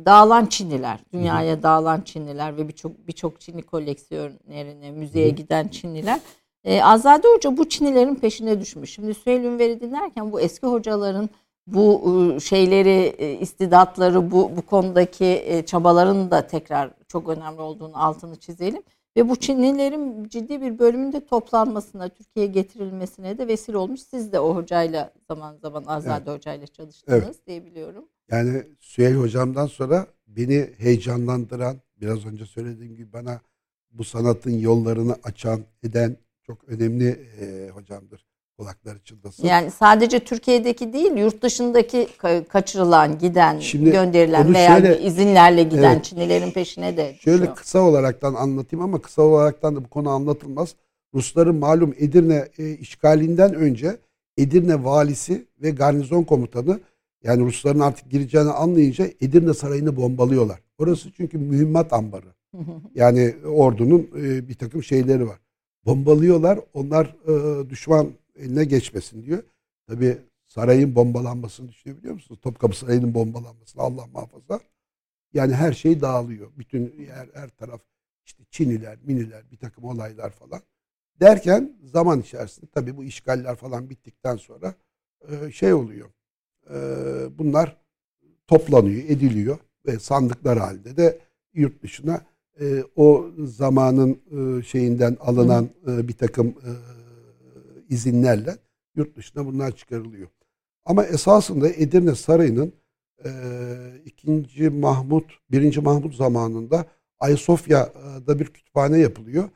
[0.07, 6.20] dağılan Çinliler, dünyaya dağılan Çinliler ve birçok birçok Çinli koleksiyonerine, müzeye giden Çinliler
[6.64, 8.94] e, Azade Hoca bu Çinilerin peşine düşmüş.
[8.94, 11.29] Şimdi Süheyl Ünver'i dinlerken bu eski hocaların
[11.66, 12.03] bu
[12.40, 18.83] şeyleri, istidatları, bu, bu konudaki çabaların da tekrar çok önemli olduğunu altını çizelim.
[19.17, 24.01] Ve bu Çinlilerin ciddi bir bölümünde toplanmasına, Türkiye'ye getirilmesine de vesile olmuş.
[24.01, 26.39] Siz de o hocayla zaman zaman Azade evet.
[26.39, 27.47] hocayla çalıştınız evet.
[27.47, 28.09] diye biliyorum.
[28.31, 33.41] Yani Süheyl hocamdan sonra beni heyecanlandıran, biraz önce söylediğim gibi bana
[33.91, 37.09] bu sanatın yollarını açan, eden çok önemli
[37.41, 38.27] e, hocamdır.
[38.59, 39.47] Kulakları çınlasın.
[39.47, 42.09] Yani sadece Türkiye'deki değil, yurt dışındaki
[42.49, 47.38] kaçırılan, giden, Şimdi gönderilen veya şöyle, izinlerle giden evet, Çinlilerin peşine de düşüyor.
[47.38, 50.75] Şöyle kısa olaraktan anlatayım ama kısa olaraktan da bu konu anlatılmaz.
[51.14, 53.97] Rusların malum Edirne e, işgalinden önce
[54.38, 56.81] Edirne valisi ve garnizon komutanı
[57.25, 60.61] yani Rusların artık gireceğini anlayınca Edirne sarayını bombalıyorlar.
[60.79, 62.27] Orası çünkü mühimmat ambarı.
[62.95, 65.38] yani ordunun e, bir takım şeyleri var
[65.87, 66.59] bombalıyorlar.
[66.75, 69.42] Onlar e, düşman eline geçmesin diyor.
[69.87, 72.40] Tabi sarayın bombalanmasını düşünebiliyor musunuz?
[72.42, 74.61] Topkapı Sarayı'nın bombalanmasını Allah muhafaza.
[75.33, 76.51] Yani her şey dağılıyor.
[76.59, 77.81] Bütün her, her taraf
[78.25, 80.62] işte Çiniler, Miniler, bir takım olaylar falan.
[81.20, 84.75] Derken zaman içerisinde tabi bu işgaller falan bittikten sonra
[85.29, 86.11] e, şey oluyor.
[86.70, 86.79] E,
[87.38, 87.77] bunlar
[88.46, 91.18] toplanıyor, ediliyor ve sandıklar halinde de
[91.55, 92.25] yurt dışına
[92.61, 94.20] e, o zamanın
[94.62, 96.55] şeyinden alınan bir takım
[97.88, 98.57] izinlerle
[98.96, 100.29] yurt dışına bunlar çıkarılıyor.
[100.85, 102.72] Ama esasında Edirne Sarayı'nın
[103.25, 103.31] e,
[104.05, 106.87] ikinci Mahmut, birinci Mahmut zamanında
[107.18, 109.49] Ayasofya'da bir kütüphane yapılıyor.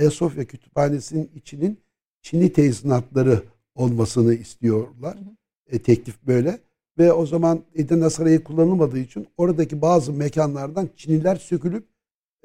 [0.00, 1.80] Ayasofya Kütüphanesi'nin içinin
[2.22, 3.42] Çinli teyzinatları
[3.74, 5.14] olmasını istiyorlar.
[5.16, 5.36] Hı hı.
[5.76, 6.58] E, teklif böyle.
[6.98, 11.88] Ve o zaman Edirne Sarayı kullanılmadığı için oradaki bazı mekanlardan Çiniler sökülüp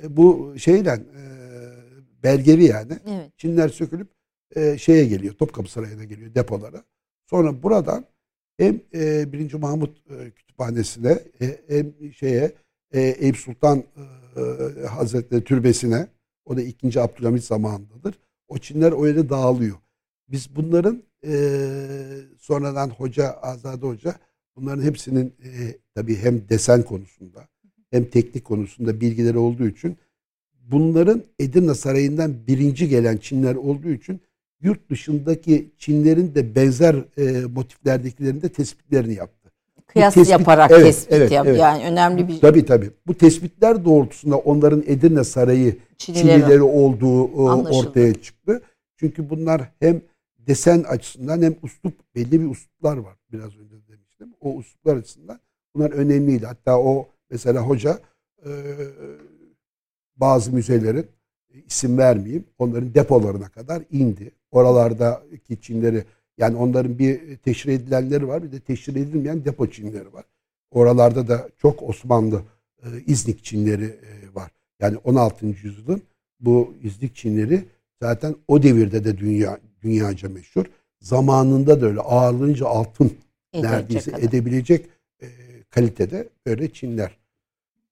[0.04, 1.22] e, bu şeyle e,
[2.24, 3.00] belgeli yani.
[3.08, 3.32] Evet.
[3.38, 4.08] Çinler sökülüp
[4.56, 5.34] e, şeye geliyor.
[5.34, 6.84] Topkapı Sarayı'na geliyor depolara.
[7.30, 8.06] Sonra buradan
[8.58, 9.54] hem e, 1.
[9.54, 12.52] Mahmut e, Kütüphanesi'ne e, hem şeye
[12.92, 13.84] e, Eyüp Sultan
[14.38, 16.08] e, Hazretleri Türbesi'ne
[16.46, 17.02] o da 2.
[17.02, 18.20] Abdülhamit zamanındadır.
[18.48, 19.78] O Çinler o yere dağılıyor.
[20.28, 21.34] Biz bunların e,
[22.40, 24.16] sonradan hoca, Azade Hoca
[24.56, 27.48] bunların hepsinin e, tabii hem desen konusunda
[27.92, 29.98] hem teknik konusunda bilgileri olduğu için
[30.62, 34.22] bunların Edirne Sarayı'ndan birinci gelen Çinler olduğu için
[34.64, 39.52] yurt dışındaki Çinlerin de benzer e, motiflerdekilerin de tespitlerini yaptı.
[39.88, 41.48] Kıyas tespit, yaparak evet, tespit evet, yap.
[41.48, 41.60] Evet.
[41.60, 42.40] Yani önemli bir...
[42.40, 42.90] Tabii tabii.
[43.08, 47.88] Bu tespitler doğrultusunda onların Edirne Sarayı Çinileri, Çinileri olduğu Anlaşıldı.
[47.88, 48.62] ortaya çıktı.
[48.98, 50.02] Çünkü bunlar hem
[50.38, 53.16] desen açısından hem uslup belli bir usluplar var.
[53.32, 54.34] Biraz önce demiştim.
[54.42, 55.40] O usluplar açısından
[55.76, 56.46] bunlar önemliydi.
[56.46, 58.00] Hatta o mesela hoca
[58.46, 58.52] e,
[60.16, 61.08] bazı müzelerin
[61.68, 64.32] isim vermeyeyim onların depolarına kadar indi.
[64.54, 66.04] Oralardaki Çinleri
[66.38, 70.26] yani onların bir teşhir edilenleri var bir de teşhir edilmeyen depo Çinleri var.
[70.72, 72.42] Oralarda da çok Osmanlı
[72.84, 74.52] e, İznik Çinleri e, var.
[74.80, 75.46] Yani 16.
[75.46, 76.02] yüzyılın
[76.40, 77.66] bu İznik Çinleri
[78.02, 80.66] zaten o devirde de dünya dünyaca meşhur.
[81.02, 83.12] Zamanında da öyle ağırlığınca altın
[83.54, 84.24] Edecek neredeyse kadar.
[84.24, 84.86] edebilecek
[85.22, 85.28] e,
[85.70, 86.70] kalitede böyle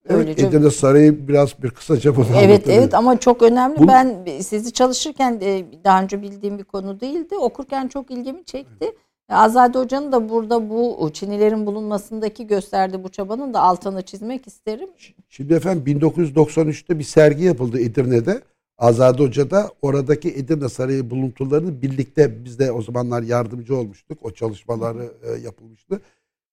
[0.08, 0.42] Öylece...
[0.42, 3.78] Evet, Edirne Sarayı biraz bir kısaca bunu Evet evet ama çok önemli.
[3.78, 3.88] Bunu...
[3.88, 7.36] Ben sizi çalışırken de daha önce bildiğim bir konu değildi.
[7.36, 8.76] Okurken çok ilgimi çekti.
[8.80, 8.94] Evet.
[9.28, 14.88] Azade Hoca'nın da burada bu Çinilerin bulunmasındaki gösterdiği bu çabanın da altını çizmek isterim.
[15.28, 18.42] Şimdi efendim 1993'te bir sergi yapıldı Edirne'de.
[18.78, 24.18] Azade Hoca da oradaki Edirne Sarayı buluntularını birlikte biz de o zamanlar yardımcı olmuştuk.
[24.22, 26.00] O çalışmaları e, yapılmıştı.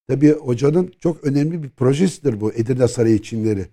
[0.09, 3.65] Tabii hocanın çok önemli bir projesidir bu Edirne Sarayı Çinleri.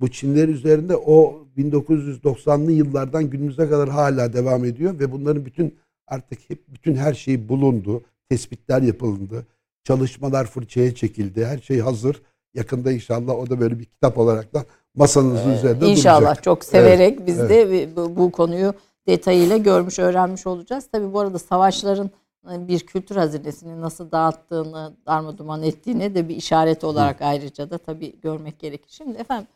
[0.00, 5.74] Bu Çinler üzerinde o 1990'lı yıllardan günümüze kadar hala devam ediyor ve bunların bütün
[6.06, 8.02] artık hep bütün her şey bulundu.
[8.28, 9.46] Tespitler yapıldı.
[9.84, 11.46] Çalışmalar fırçaya çekildi.
[11.46, 12.22] Her şey hazır.
[12.54, 16.42] Yakında inşallah o da böyle bir kitap olarak da masanızın ee, üzerinde İnşallah duracak.
[16.42, 17.50] çok severek evet, biz evet.
[17.50, 18.74] de bu, bu konuyu
[19.08, 20.88] detayıyla görmüş, öğrenmiş olacağız.
[20.92, 22.10] Tabii bu arada savaşların
[22.48, 28.58] bir kültür hazinesini nasıl dağıttığını, darmaduman ettiğini de bir işaret olarak ayrıca da tabii görmek
[28.58, 28.90] gerekir.
[28.90, 29.48] Şimdi efendim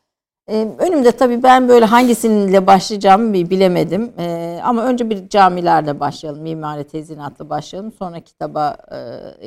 [0.48, 4.12] e, önümde tabii ben böyle hangisiyle başlayacağımı bilemedim.
[4.18, 6.42] E, ama önce bir camilerle başlayalım.
[6.42, 7.92] Mimari tezinatla başlayalım.
[7.92, 8.76] Sonra kitaba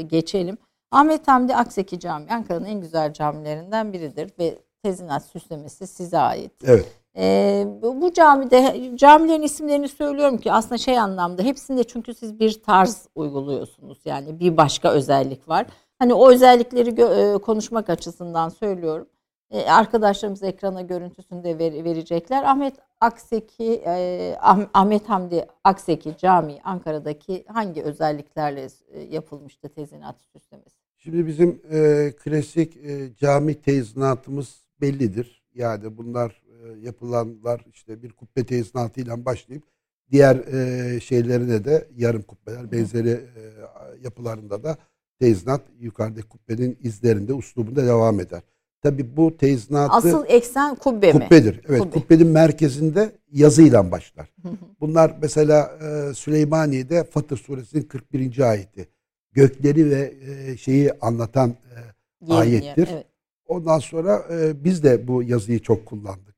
[0.08, 0.58] geçelim.
[0.92, 6.52] Ahmet Hamdi Akseki Camii Ankara'nın en güzel camilerinden biridir ve tezinat süslemesi size ait.
[6.64, 7.03] Evet.
[7.18, 13.08] Ee, bu camide camilerin isimlerini söylüyorum ki aslında şey anlamda hepsinde çünkü siz bir tarz
[13.16, 13.98] uyguluyorsunuz.
[14.06, 15.66] Yani bir başka özellik var.
[16.00, 19.08] Hani o özellikleri gö- e, konuşmak açısından söylüyorum.
[19.52, 22.44] Ee, arkadaşlarımız ekrana görüntüsünü de ver- verecekler.
[22.44, 30.76] Ahmet Akseki, e, ah- Ahmet Hamdi Akseki Camii Ankara'daki hangi özelliklerle e, yapılmıştı tezinat süslemesi?
[30.98, 35.44] Şimdi bizim e, klasik e, cami tezinatımız bellidir.
[35.56, 36.43] Yani bunlar e,
[36.82, 39.64] yapılanlar işte bir kubbe tezinatıyla başlayıp
[40.12, 43.42] diğer e, şeylerine de yarım kubbeler benzeri e,
[44.04, 44.78] yapılarında da
[45.20, 48.42] tezinat yukarıdaki kubbenin izlerinde uslubunda devam eder.
[48.82, 51.20] Tabi bu tezinatı asıl eksen kubbe mi?
[51.20, 51.62] Kubbedir.
[51.70, 51.92] Evet, kubbe.
[51.92, 54.34] kubbenin merkezinde yazıyla başlar.
[54.82, 58.50] Bunlar mesela e, Süleymaniye'de Fatır suresinin 41.
[58.50, 58.88] ayeti.
[59.32, 61.50] Gökleri ve e, şeyi anlatan
[62.30, 62.90] e, ayettir.
[62.92, 63.06] Evet.
[63.48, 66.33] Ondan sonra e, biz de bu yazıyı çok kullandık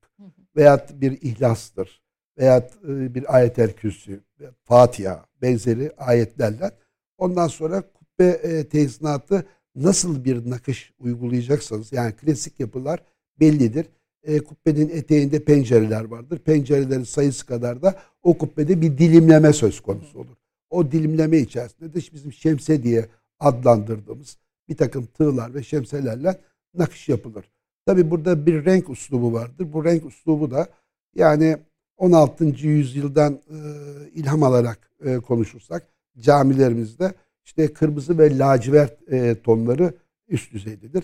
[0.56, 2.02] veyahut bir ihlastır
[2.38, 4.20] veyahut e, bir ayet-el kürsü,
[4.64, 6.72] Fatiha benzeri ayetlerle
[7.18, 13.00] ondan sonra kubbe e, tezinatı nasıl bir nakış uygulayacaksanız yani klasik yapılar
[13.40, 13.86] bellidir.
[14.24, 16.40] E, kubbenin eteğinde pencereler vardır.
[16.40, 20.36] Pencerelerin sayısı kadar da o kubbede bir dilimleme söz konusu olur.
[20.70, 23.06] O dilimleme içerisinde de bizim şemse diye
[23.40, 24.38] adlandırdığımız
[24.70, 26.42] bir takım tığlar ve şemselerle
[26.74, 27.46] nakış yapılır.
[27.86, 29.74] Tabi burada bir renk uslubu vardır.
[29.74, 30.68] Bu renk uslubu da
[31.16, 31.58] yani
[31.98, 32.46] 16.
[32.46, 33.58] yüzyıldan e,
[34.14, 35.88] ilham alarak e, konuşursak
[36.20, 37.14] camilerimizde
[37.46, 39.94] işte kırmızı ve lacivert e, tonları
[40.28, 41.04] üst düzeydedir.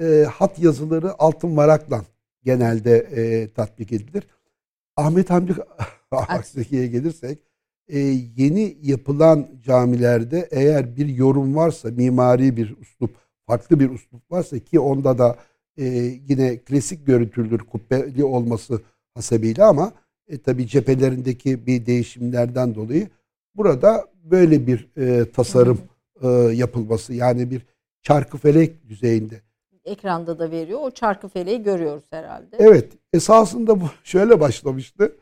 [0.00, 2.04] E, hat yazıları altın varakla
[2.44, 4.26] genelde e, tatbik edilir.
[4.96, 5.54] Ahmet Hamdi
[6.10, 7.38] Akseki'ye gelirsek
[7.88, 7.98] e,
[8.36, 14.80] yeni yapılan camilerde eğer bir yorum varsa mimari bir uslup farklı bir uslup varsa ki
[14.80, 15.36] onda da
[15.78, 15.84] e,
[16.28, 18.80] yine klasik görüntülür kubbeli olması
[19.14, 19.92] hasebiyle ama
[20.28, 23.08] e, tabi cephelerindeki bir değişimlerden dolayı
[23.54, 25.78] burada böyle bir e, tasarım
[26.22, 27.66] e, yapılması yani bir
[28.02, 29.40] çarkı felek düzeyinde.
[29.84, 30.80] Ekranda da veriyor.
[30.82, 32.56] O çarkı feleği görüyoruz herhalde.
[32.58, 32.92] Evet.
[33.12, 35.12] Esasında bu şöyle başlamıştı.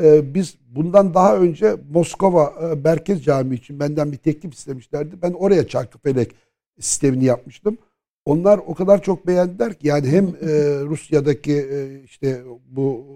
[0.00, 5.22] Ee, biz bundan daha önce Moskova e, Merkez Camii için benden bir teklif istemişlerdi.
[5.22, 6.34] Ben oraya çarkı felek
[6.80, 7.78] sistemini yapmıştım.
[8.28, 10.48] Onlar o kadar çok beğendiler ki yani hem e,
[10.84, 13.06] Rusya'daki e, işte bu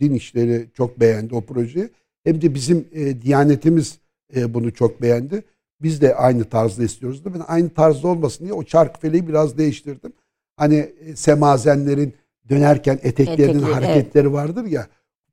[0.00, 1.88] din işleri çok beğendi o projeyi.
[2.24, 3.98] Hem de bizim e, Diyanetimiz
[4.36, 5.42] e, bunu çok beğendi.
[5.82, 7.22] Biz de aynı tarzda istiyoruz.
[7.24, 10.12] Ben aynı tarzda olmasın diye o çark feleği biraz değiştirdim.
[10.56, 12.14] Hani e, semazenlerin
[12.48, 14.34] dönerken eteklerinin Etekli, hareketleri evet.
[14.34, 14.86] vardır ya.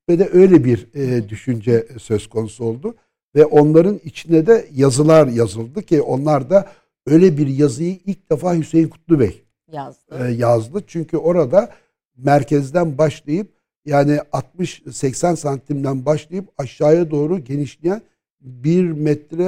[0.09, 2.95] Ve de öyle bir e, düşünce söz konusu oldu.
[3.35, 6.71] Ve onların içine de yazılar yazıldı ki onlar da
[7.05, 10.27] öyle bir yazıyı ilk defa Hüseyin Kutlu Bey yazdı.
[10.27, 10.83] E, yazdı.
[10.87, 11.69] Çünkü orada
[12.17, 13.51] merkezden başlayıp
[13.85, 14.19] yani
[14.59, 18.01] 60-80 santimden başlayıp aşağıya doğru genişleyen
[18.41, 19.45] 1 metre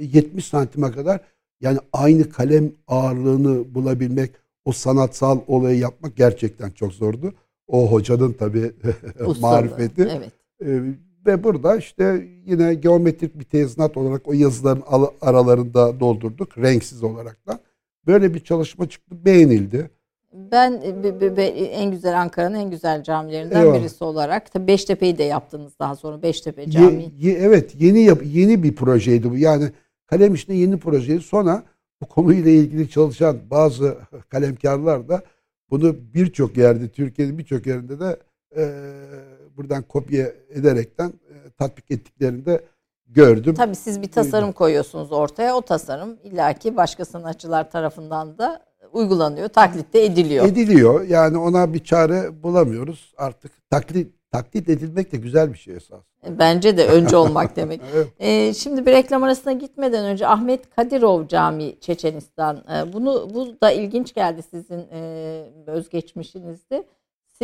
[0.00, 1.20] 70 santime kadar
[1.60, 4.30] yani aynı kalem ağırlığını bulabilmek,
[4.64, 7.34] o sanatsal olayı yapmak gerçekten çok zordu.
[7.66, 8.72] O hocanın tabii
[9.40, 10.02] marifeti.
[10.02, 10.32] Evet.
[10.64, 10.82] Ee,
[11.26, 14.82] ve burada işte yine geometrik bir tezinat olarak o yazıların
[15.20, 16.58] aralarında doldurduk.
[16.58, 17.58] Renksiz olarak da.
[18.06, 19.24] Böyle bir çalışma çıktı.
[19.24, 19.90] Beğenildi.
[20.32, 23.80] Ben be, be, en güzel Ankara'nın en güzel camilerinden Eyvallah.
[23.80, 27.12] birisi olarak tabii Beştepe'yi de yaptınız daha sonra Beştepe Camii.
[27.18, 29.36] Ye, ye, evet yeni yap, yeni bir projeydi bu.
[29.36, 29.70] Yani
[30.06, 31.22] kalem işine yeni projeydi.
[31.22, 31.62] Sonra
[32.02, 33.96] bu konuyla ilgili çalışan bazı
[34.28, 35.22] kalemkarlar da
[35.70, 38.16] bunu birçok yerde Türkiye'nin birçok yerinde de
[38.56, 38.62] e,
[39.56, 42.64] buradan kopya ederekten e, tatbik ettiklerinde
[43.06, 43.54] gördüm.
[43.54, 45.56] Tabii siz bir tasarım koyuyorsunuz ortaya.
[45.56, 48.62] O tasarım illaki başka sanatçılar tarafından da
[48.92, 50.46] uygulanıyor, taklitte ediliyor.
[50.46, 51.02] Ediliyor.
[51.04, 53.14] Yani ona bir çare bulamıyoruz.
[53.16, 56.00] Artık taklit taklit edilmek de güzel bir şey esas.
[56.38, 57.80] Bence de önce olmak demek.
[57.94, 58.08] evet.
[58.18, 62.56] ee, şimdi bir reklam arasına gitmeden önce Ahmet Kadirov Camii Çeçenistan.
[62.56, 66.84] Ee, bunu bu da ilginç geldi sizin e, özgeçmişinizde.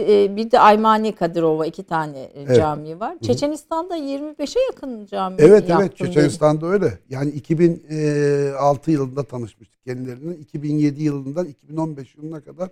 [0.00, 2.56] E, bir de Aymani Kadirova iki tane e, evet.
[2.56, 3.16] cami var.
[3.22, 6.72] Çeçenistan'da 25'e yakın cami Evet evet Çeçenistan'da dedi.
[6.72, 6.98] öyle.
[7.08, 10.34] Yani 2006 yılında tanışmıştık kendilerinin.
[10.34, 12.68] 2007 yılından 2015 yılına kadar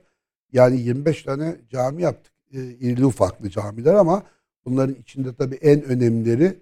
[0.52, 2.32] yani 25 tane cami yaptık.
[2.52, 4.22] E, irili ufaklı camiler ama
[4.64, 6.58] bunların içinde tabii en önemlileri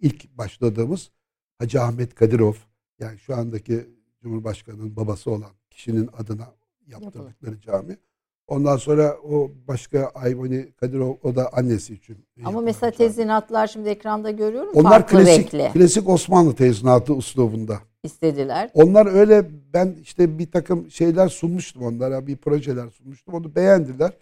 [0.00, 1.10] ilk başladığımız
[1.58, 2.54] Hacı Ahmet Kadirov
[2.98, 3.86] yani şu andaki
[4.22, 6.48] Cumhurbaşkanı'nın babası olan kişinin adına
[6.86, 7.96] yaptırdıkları cami.
[8.48, 12.16] Ondan sonra o başka Ayvani Kadirov o da annesi için.
[12.44, 14.70] Ama mesela tezinatlar şimdi ekranda görüyorum.
[14.74, 15.72] Onlar klasik, renkli.
[15.72, 17.78] klasik Osmanlı tezinatı uslubunda.
[18.02, 18.70] istediler.
[18.74, 24.12] Onlar öyle ben işte bir takım şeyler sunmuştum onlara bir projeler sunmuştum onu beğendiler.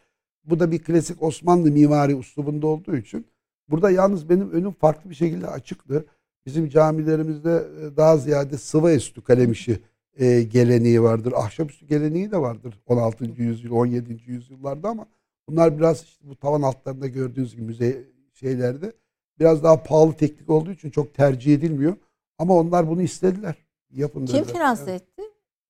[0.44, 3.26] Bu da bir klasik Osmanlı mimari uslubunda olduğu için.
[3.68, 6.04] Burada yalnız benim önüm farklı bir şekilde açıktı.
[6.46, 9.80] Bizim camilerimizde e, daha ziyade sıva üstü kalem işi
[10.16, 11.32] e, geleneği vardır.
[11.36, 13.24] Ahşapüstü geleneği de vardır 16.
[13.24, 14.22] yüzyıl, 17.
[14.26, 15.06] yüzyıllarda ama
[15.48, 18.92] bunlar biraz işte bu tavan altlarında gördüğünüz gibi müze şeylerde
[19.40, 21.96] biraz daha pahalı teknik olduğu için çok tercih edilmiyor.
[22.38, 23.54] Ama onlar bunu istediler.
[23.90, 25.02] Yapın Kim finanse evet.
[25.02, 25.22] etti?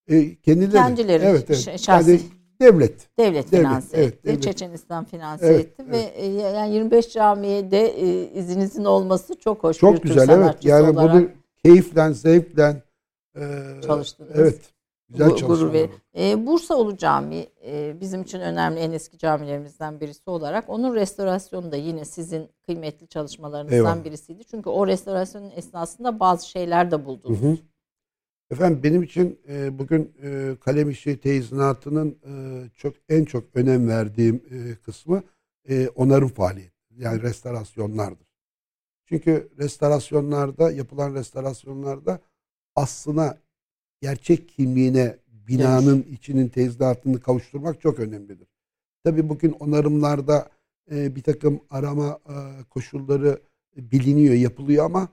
[0.09, 0.73] E, kendileri.
[0.73, 1.25] Kendileri.
[1.25, 1.81] Evet, evet.
[1.81, 2.11] Şahsi.
[2.11, 2.21] Yani
[2.61, 3.19] devlet.
[3.19, 4.29] Devlet, devlet finanse evet, etti.
[4.29, 4.43] Devlet.
[4.43, 6.15] Çeçenistan finanse evet, etti evet.
[6.19, 9.79] ve yani 25 camiye de e, izinizin olması çok hoş.
[9.79, 10.65] Çok güzel evet.
[10.65, 11.15] Yani olarak.
[11.15, 11.29] bunu
[11.65, 12.83] keyifle, zevkle
[13.37, 14.31] ee, çalıştınız.
[14.35, 14.75] Evet.
[15.09, 20.69] Güzel gurur ve e, Bursaoğlu Camii e, bizim için önemli en eski camilerimizden birisi olarak
[20.69, 24.05] onun restorasyonu da yine sizin kıymetli çalışmalarınızdan Eyvallah.
[24.05, 24.45] birisiydi.
[24.45, 27.43] Çünkü o restorasyonun esnasında bazı şeyler de buldunuz.
[27.43, 27.57] Hı hı.
[28.51, 32.33] Efendim benim için e, bugün e, kalem işi teyizinatının e,
[32.77, 35.23] çok en çok önem verdiğim e, kısmı
[35.69, 36.75] e, onarım faaliyeti.
[36.97, 38.27] Yani restorasyonlardır.
[39.07, 42.21] Çünkü restorasyonlarda yapılan restorasyonlarda
[42.77, 43.39] aslına,
[44.01, 46.19] gerçek kimliğine binanın evet.
[46.19, 48.49] içinin tezgahını kavuşturmak çok önemlidir.
[49.05, 50.49] Tabi bugün onarımlarda
[50.91, 52.35] e, bir takım arama e,
[52.71, 53.41] koşulları
[53.77, 55.09] biliniyor, yapılıyor ama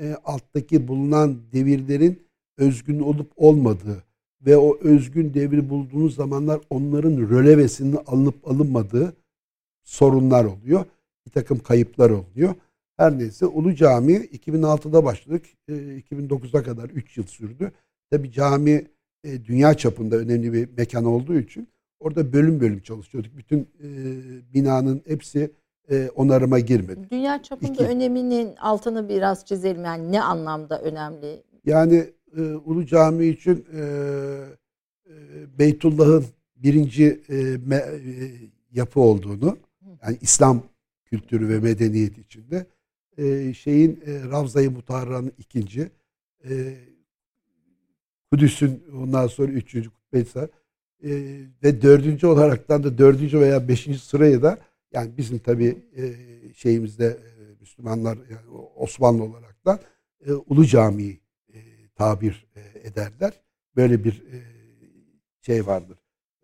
[0.00, 2.26] e, alttaki bulunan devirlerin
[2.56, 4.02] özgün olup olmadığı
[4.46, 9.16] ve o özgün devri bulduğunuz zamanlar onların rölevesinin alınıp alınmadığı
[9.84, 10.84] sorunlar oluyor.
[11.26, 12.54] Bir takım kayıplar oluyor.
[12.96, 15.44] Her neyse Ulu Cami 2006'da başladık.
[15.68, 17.72] 2009'a kadar 3 yıl sürdü.
[18.10, 18.86] Tabi cami
[19.24, 21.68] dünya çapında önemli bir mekan olduğu için
[22.00, 23.36] orada bölüm bölüm çalışıyorduk.
[23.36, 23.68] Bütün
[24.54, 25.50] binanın hepsi
[26.14, 27.00] onarıma girmedi.
[27.10, 27.84] Dünya çapında İki.
[27.84, 29.84] öneminin altını biraz çizelim.
[29.84, 31.42] Yani ne anlamda önemli?
[31.64, 32.04] Yani
[32.64, 33.66] Ulu Cami için
[35.58, 36.24] Beytullah'ın
[36.56, 37.20] birinci
[38.72, 39.56] yapı olduğunu
[40.02, 40.62] yani İslam
[41.04, 42.66] kültürü ve medeniyet içinde
[43.18, 45.90] e, şeyin e, Ravza-i Mutaharra'nın ikinci
[46.50, 46.76] e,
[48.32, 50.48] Kudüs'ün ondan sonra üçüncü kubbeysa
[51.04, 51.10] e,
[51.62, 54.58] ve dördüncü olaraktan da dördüncü veya beşinci sırayı da
[54.92, 56.14] yani bizim tabi e,
[56.54, 59.80] şeyimizde e, Müslümanlar yani Osmanlı olaraktan
[60.26, 61.20] e, Ulu Cami'yi
[61.54, 63.40] e, tabir e, ederler.
[63.76, 64.42] Böyle bir e,
[65.40, 65.98] şey vardır.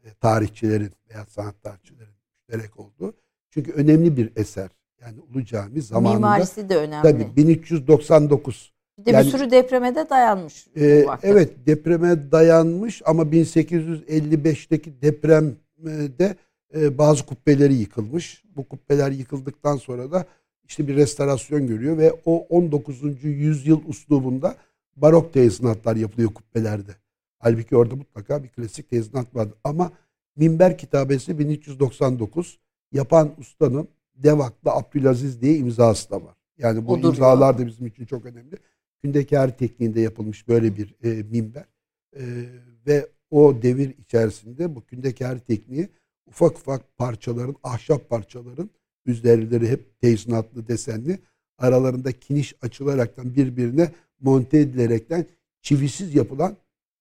[0.04, 2.14] E, tarihçilerin veya sanat tarihçilerin
[2.52, 3.14] müşterek olduğu.
[3.50, 4.70] Çünkü önemli bir eser.
[5.06, 6.14] Yani Ulu Cami zamanında.
[6.14, 7.02] Mimarisi de önemli.
[7.02, 8.72] Tabii 1399.
[8.98, 10.66] Bir de yani, bir sürü depreme de dayanmış.
[10.76, 16.36] E, evet depreme dayanmış ama 1855'teki depremde
[16.74, 18.44] e, bazı kubbeleri yıkılmış.
[18.56, 20.24] Bu kubbeler yıkıldıktan sonra da
[20.68, 23.02] işte bir restorasyon görüyor ve o 19.
[23.22, 24.54] yüzyıl uslubunda
[24.96, 26.92] barok tezinatlar yapılıyor kubbelerde.
[27.38, 29.54] Halbuki orada mutlaka bir klasik tezinat vardı.
[29.64, 29.90] Ama
[30.36, 32.58] Minber kitabesi 1399
[32.92, 33.88] yapan ustanın
[34.22, 36.36] Devaklı Abdülaziz diye imzası da var.
[36.58, 38.56] Yani bu Odur imzalar da bizim için çok önemli.
[39.02, 41.64] Kündekar tekniğinde yapılmış böyle bir e, minber.
[42.16, 42.22] E,
[42.86, 45.88] ve o devir içerisinde bu kündekar tekniği
[46.26, 48.70] ufak ufak parçaların, ahşap parçaların
[49.06, 51.18] üzerleri hep teyzunatlı desenli
[51.58, 55.26] aralarında kiniş açılaraktan birbirine monte edilerekten
[55.62, 56.56] çivisiz yapılan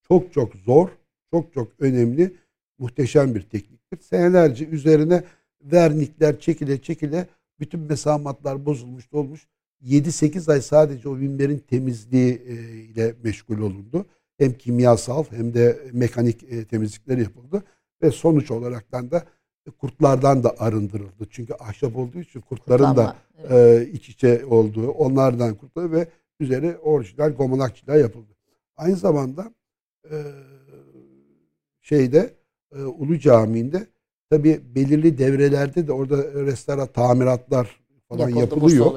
[0.07, 0.89] çok çok zor,
[1.31, 2.33] çok çok önemli,
[2.77, 3.99] muhteşem bir tekniktir.
[3.99, 5.23] Senelerce üzerine
[5.63, 7.27] vernikler çekile çekile
[7.59, 9.47] bütün mesamatlar bozulmuş olmuş.
[9.83, 14.05] 7-8 ay sadece o minberin temizliği e, ile meşgul olundu.
[14.37, 17.63] Hem kimyasal hem de mekanik e, temizlikler yapıldı.
[18.01, 19.25] Ve sonuç olaraktan da
[19.77, 21.27] kurtlardan da arındırıldı.
[21.29, 23.15] Çünkü ahşap olduğu için kurtların Kurtlanma, da
[23.49, 23.87] evet.
[23.87, 26.07] e, iç içe olduğu onlardan kurtuldu ve
[26.39, 28.33] üzeri orijinal gomonakçılar yapıldı.
[28.75, 29.53] Aynı zamanda
[31.81, 32.33] şeyde
[32.71, 33.87] Ulu Camii'nde
[34.31, 38.91] Tabi belirli devrelerde de orada restara tamiratlar falan Yapıldı, yapılıyor.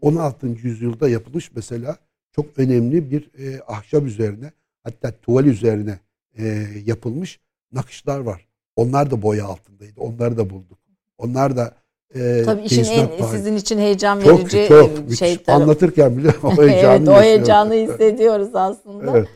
[0.00, 0.46] 16.
[0.46, 1.96] yüzyılda yapılmış mesela
[2.32, 4.52] çok önemli bir e, ahşap üzerine
[4.84, 5.98] hatta tuval üzerine
[6.38, 7.40] e, yapılmış
[7.72, 8.48] nakışlar var.
[8.76, 10.00] Onlar da boya altındaydı.
[10.00, 10.78] Onları da bulduk.
[11.18, 11.74] Onlar da
[12.14, 15.62] e, Tabii işin en, sizin için heyecan verici çok, çok, şey tarafı.
[15.62, 19.18] Anlatırken bile o heyecanı Evet o heyecanı hissediyoruz aslında.
[19.18, 19.28] Evet.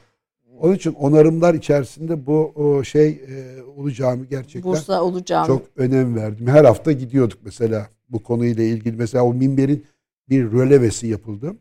[0.62, 5.46] Onun için onarımlar içerisinde bu o şey e, Ulu Cami gerçekten Bursa Ulu Cami.
[5.46, 6.46] çok önem verdim.
[6.46, 8.96] Her hafta gidiyorduk mesela bu konuyla ilgili.
[8.96, 9.84] Mesela o minberin
[10.28, 11.56] bir rölevesi yapıldı.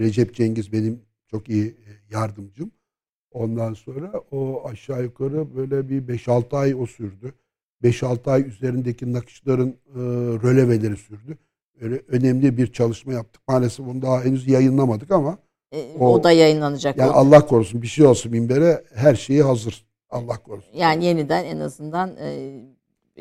[0.00, 2.70] Recep Cengiz benim çok iyi e, yardımcım.
[3.30, 7.34] Ondan sonra o aşağı yukarı böyle bir 5-6 ay o sürdü.
[7.82, 10.00] 5-6 ay üzerindeki nakışların e,
[10.42, 11.38] röleveleri sürdü.
[11.80, 13.42] Öyle önemli bir çalışma yaptık.
[13.48, 15.38] Maalesef onu daha henüz yayınlamadık ama
[15.74, 16.96] e, o, o da yayınlanacak.
[16.96, 19.84] Yani Allah korusun bir şey olsun minbere her şeyi hazır.
[20.10, 20.76] Allah korusun.
[20.76, 22.50] Yani yeniden en azından e,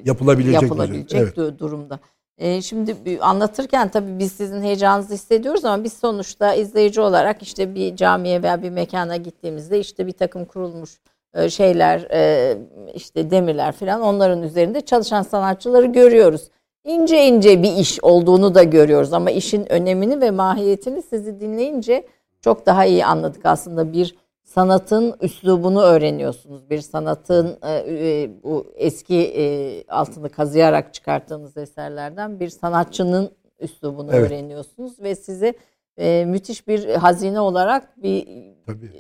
[0.06, 1.60] yapılabilecek, yapılabilecek evet.
[1.60, 2.00] durumda.
[2.38, 7.96] E, şimdi anlatırken tabii biz sizin heyecanınızı hissediyoruz ama biz sonuçta izleyici olarak işte bir
[7.96, 11.00] camiye veya bir mekana gittiğimizde işte bir takım kurulmuş
[11.34, 12.58] e, şeyler e,
[12.94, 16.50] işte demirler falan onların üzerinde çalışan sanatçıları görüyoruz.
[16.84, 22.08] İnce ince bir iş olduğunu da görüyoruz ama işin önemini ve mahiyetini sizi dinleyince
[22.44, 26.70] çok daha iyi anladık aslında bir sanatın üslubunu öğreniyorsunuz.
[26.70, 29.44] Bir sanatın e, e, bu eski e,
[29.88, 34.32] altını kazıyarak çıkarttığınız eserlerden bir sanatçının üslubunu evet.
[34.32, 35.54] öğreniyorsunuz ve size
[35.98, 38.28] e, müthiş bir hazine olarak bir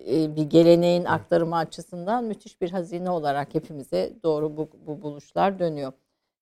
[0.07, 5.93] e, bir geleneğin aktarımı açısından müthiş bir hazine olarak hepimize doğru bu, bu buluşlar dönüyor.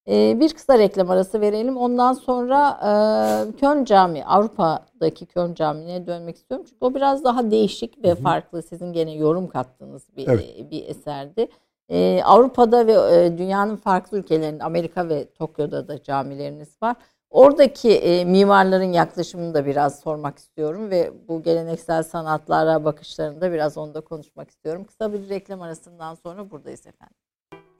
[0.07, 1.77] Ee, bir kısa reklam arası verelim.
[1.77, 6.65] Ondan sonra e, Köln Camii, Avrupa'daki Köln Camii'ne dönmek istiyorum.
[6.69, 8.21] Çünkü o biraz daha değişik ve Hı-hı.
[8.21, 8.63] farklı.
[8.63, 10.55] Sizin gene yorum kattığınız bir evet.
[10.59, 11.47] E, bir eserdi.
[11.89, 16.95] Ee, Avrupa'da ve e, dünyanın farklı ülkelerinde, Amerika ve Tokyo'da da camileriniz var.
[17.29, 23.77] Oradaki e, mimarların yaklaşımını da biraz sormak istiyorum ve bu geleneksel sanatlara bakışlarını da biraz
[23.77, 24.83] onda konuşmak istiyorum.
[24.83, 27.15] Kısa bir reklam arasından sonra buradayız efendim.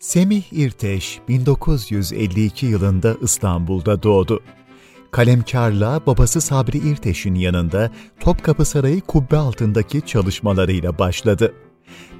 [0.01, 4.43] Semih İrteş 1952 yılında İstanbul'da doğdu.
[5.11, 11.53] Kalemkarlığa babası Sabri İrteş'in yanında Topkapı Sarayı kubbe altındaki çalışmalarıyla başladı.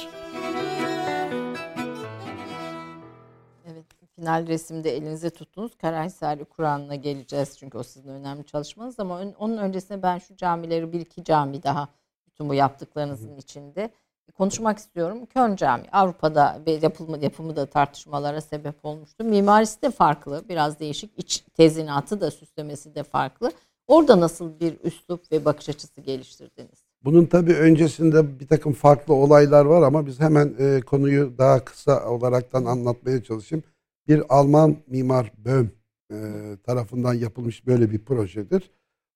[4.21, 10.03] Final resimde elinize tuttuğunuz Karahisari Kur'an'ına geleceğiz çünkü o sizin önemli çalışmanız ama onun öncesinde
[10.03, 11.87] ben şu camileri bir iki cami daha
[12.27, 13.89] bütün bu yaptıklarınızın içinde
[14.37, 15.25] konuşmak istiyorum.
[15.25, 19.23] Köln Camii Avrupa'da yapımı, yapımı da tartışmalara sebep olmuştu.
[19.23, 21.11] Mimarisi de farklı, biraz değişik.
[21.17, 23.51] İç tezinatı da süslemesi de farklı.
[23.87, 26.83] Orada nasıl bir üslup ve bakış açısı geliştirdiniz?
[27.03, 32.09] Bunun tabii öncesinde bir takım farklı olaylar var ama biz hemen e, konuyu daha kısa
[32.09, 33.63] olaraktan anlatmaya çalışayım.
[34.07, 35.67] Bir Alman mimar Böhm
[36.11, 36.17] e,
[36.63, 38.71] tarafından yapılmış böyle bir projedir.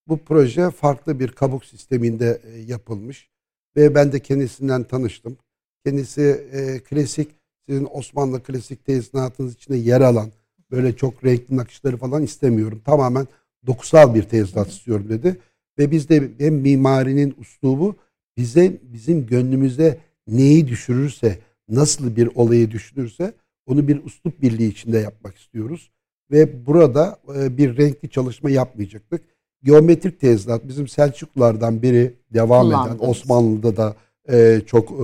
[0.08, 3.30] Bu proje farklı bir kabuk sisteminde e, yapılmış
[3.76, 5.38] ve ben de kendisinden tanıştım.
[5.86, 6.22] Kendisi
[6.52, 7.32] e, klasik,
[7.70, 10.32] sizin Osmanlı klasik tezinatınız içinde yer alan
[10.72, 12.82] böyle çok renkli nakışları falan istemiyorum.
[12.86, 13.28] Tamamen
[13.68, 15.38] dokusal bir tezinat istiyorum dedi.
[15.80, 17.96] Ve biz de hem mimarinin uslubu
[18.38, 23.34] bize bizim gönlümüze neyi düşürürse, nasıl bir olayı düşünürse
[23.66, 25.92] onu bir uslup birliği içinde yapmak istiyoruz.
[26.32, 29.22] Ve burada e, bir renkli çalışma yapmayacaktık
[29.66, 33.96] geometrik tezinat bizim Selçuklulardan biri devam eden Osmanlı'da da
[34.30, 35.04] e, çok e,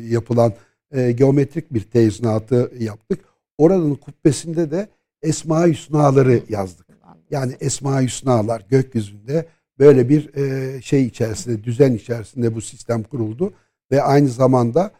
[0.00, 0.52] yapılan
[1.14, 3.24] geometrik bir tezinatı yaptık.
[3.58, 4.88] Oranın kubbesinde de
[5.22, 6.86] Esma-i Hüsnaları yazdık.
[7.30, 9.46] Yani Esma-i Hüsnalar gökyüzünde
[9.78, 10.30] böyle bir
[10.82, 13.52] şey içerisinde, düzen içerisinde bu sistem kuruldu.
[13.90, 14.90] Ve aynı zamanda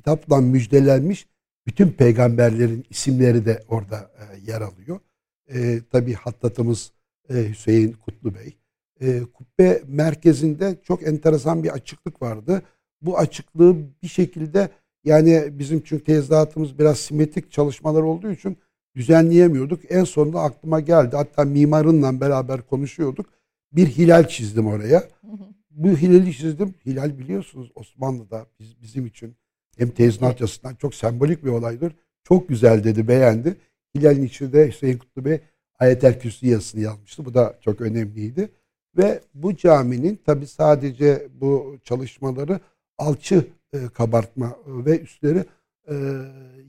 [0.00, 1.26] kitapla müjdelenmiş
[1.66, 5.00] bütün peygamberlerin isimleri de orada e, yer alıyor
[5.54, 6.92] e, tabii hattatımız
[7.30, 8.56] e, Hüseyin Kutlu Bey.
[9.00, 12.62] E, kubbe merkezinde çok enteresan bir açıklık vardı.
[13.02, 14.68] Bu açıklığı bir şekilde
[15.04, 18.56] yani bizim çünkü tezdatımız biraz simetrik çalışmalar olduğu için
[18.96, 19.80] düzenleyemiyorduk.
[19.92, 21.16] En sonunda aklıma geldi.
[21.16, 23.26] Hatta mimarınla beraber konuşuyorduk.
[23.72, 25.08] Bir hilal çizdim oraya.
[25.70, 26.74] Bu hilali çizdim.
[26.86, 29.36] Hilal biliyorsunuz Osmanlı'da biz, bizim için
[29.78, 31.92] hem tezinat açısından çok sembolik bir olaydır.
[32.24, 33.56] Çok güzel dedi, beğendi.
[33.96, 35.40] Hilal'in içinde Hüseyin Kutlu Bey
[35.78, 37.24] Ayetel Kürsü yazısını yazmıştı.
[37.24, 38.48] Bu da çok önemliydi.
[38.96, 42.60] Ve bu caminin tabi sadece bu çalışmaları
[42.98, 45.44] alçı e, kabartma ve üstleri
[45.90, 45.94] e,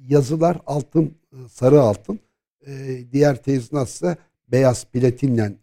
[0.07, 2.19] yazılar altın, e, sarı altın.
[2.67, 5.53] E, diğer tezinat ise beyaz platinle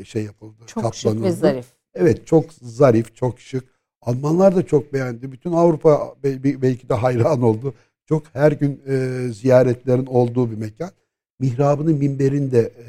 [0.00, 0.56] e, şey yapıldı.
[0.66, 1.18] Çok kaplanıldı.
[1.18, 1.66] şık ve zarif.
[1.94, 3.64] Evet çok zarif, çok şık.
[4.06, 5.32] Almanlar da çok beğendi.
[5.32, 7.74] Bütün Avrupa belki de hayran oldu.
[8.06, 10.90] Çok her gün e, ziyaretlerin olduğu bir mekan.
[11.40, 12.86] Mihrabının minberinde e,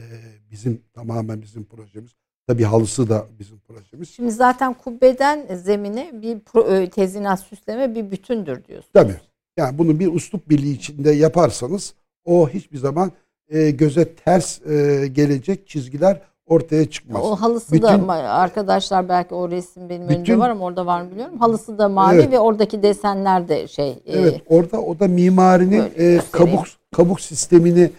[0.52, 2.12] bizim tamamen bizim projemiz.
[2.48, 4.10] Tabi halısı da bizim projemiz.
[4.10, 6.38] Şimdi zaten kubbeden zemine bir
[6.72, 8.94] e, tezinat süsleme bir bütündür diyorsunuz.
[8.94, 9.14] Tabi.
[9.58, 11.94] Yani bunu bir uslup birliği içinde yaparsanız
[12.26, 13.12] o hiçbir zaman
[13.50, 17.26] e, göze ters e, gelecek çizgiler ortaya çıkmaz.
[17.26, 21.02] O halısı bütün, da arkadaşlar belki o resim benim bütün, önümde var ama orada var
[21.02, 21.38] mı biliyorum.
[21.38, 24.00] Halısı da mavi evet, ve oradaki desenler de şey.
[24.06, 27.92] Evet, e, orada o da mimarinin e, kabuk kabuk sistemini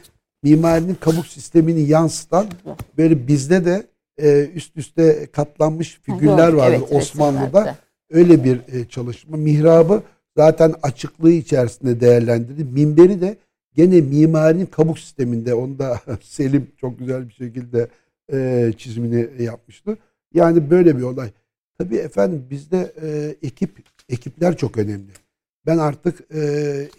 [0.43, 2.47] mimarinin kabuk sistemini yansıtan
[2.99, 3.87] böyle bizde de
[4.19, 7.77] e, üst üste katlanmış figürler vardı evet, Osmanlı'da.
[8.11, 9.37] Öyle bir e, çalışma.
[9.37, 10.03] Mihrabı
[10.37, 12.65] zaten açıklığı içerisinde değerlendirdi.
[12.65, 13.37] Minberi de
[13.75, 17.89] gene mimarinin kabuk sisteminde onu da Selim çok güzel bir şekilde
[18.33, 19.99] e, çizimini yapmıştı.
[20.35, 21.31] Yani böyle bir olay.
[21.79, 25.13] Tabii efendim bizde e, ekip ekipler çok önemli.
[25.67, 26.41] Ben artık e,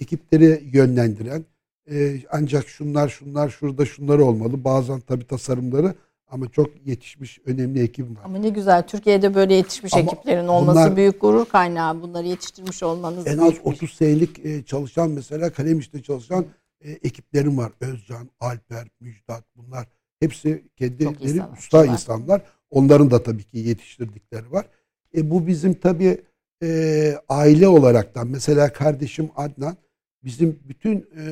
[0.01, 1.45] ekipleri yönlendiren
[1.91, 4.63] e, ancak şunlar şunlar şurada şunlar olmalı.
[4.63, 5.93] Bazen tabii tasarımları
[6.31, 8.21] ama çok yetişmiş önemli ekibim var.
[8.25, 12.01] Ama ne güzel Türkiye'de böyle yetişmiş ama ekiplerin olması bunlar, büyük gurur kaynağı.
[12.01, 16.45] Bunları yetiştirmiş olmanız En az 30 senelik e, çalışan mesela kalem işte çalışan
[16.81, 17.71] e, ekiplerim var.
[17.81, 19.87] Özcan, Alper, Müjdat bunlar
[20.19, 22.41] hepsi kendileri usta insanlar.
[22.69, 24.65] Onların da tabii ki yetiştirdikleri var.
[25.15, 26.21] E, bu bizim tabii
[26.63, 29.77] e, aile olaraktan mesela kardeşim Adnan
[30.23, 31.25] bizim bütün e,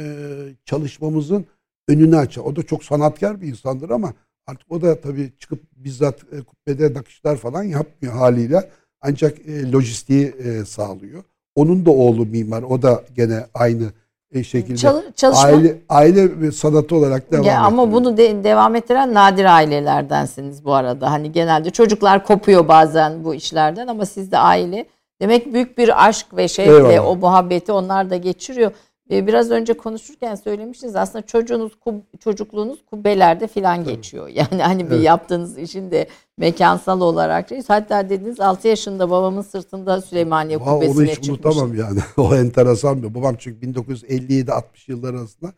[0.66, 1.46] çalışmamızın
[1.88, 2.42] önünü açar.
[2.42, 4.14] O da çok sanatkar bir insandır ama
[4.46, 8.70] artık o da tabii çıkıp bizzat e, kubbede nakışlar falan yapmıyor haliyle.
[9.02, 11.24] Ancak e, lojistiği e, sağlıyor.
[11.56, 12.64] Onun da oğlu mimar.
[12.64, 13.92] O da gene aynı
[14.34, 19.46] şekilde Çal, çalışma, aile aile sanatı olarak devam ya, Ama bunu de, devam ettiren nadir
[19.46, 21.12] ailelerdensiniz bu arada.
[21.12, 24.86] Hani genelde çocuklar kopuyor bazen bu işlerden ama siz de aile
[25.22, 27.08] demek büyük bir aşk ve şevkle Eyvallah.
[27.08, 28.72] o muhabbeti onlar da geçiriyor.
[29.10, 31.74] Biraz önce konuşurken söylemiştiniz aslında çocuğunuz
[32.20, 34.28] çocukluğunuz kubbelerde filan geçiyor.
[34.38, 34.92] Yani hani evet.
[34.92, 40.98] bir yaptığınız işin de mekansal olarak hatta dediniz 6 yaşında babamın sırtında Süleymaniye kubbesine çıkmış.
[40.98, 41.30] Onu hiç çıkmış.
[41.30, 42.00] unutamam yani.
[42.18, 43.16] o enteresan bir.
[43.16, 45.54] Babam çünkü 1957-60 yıllar arasında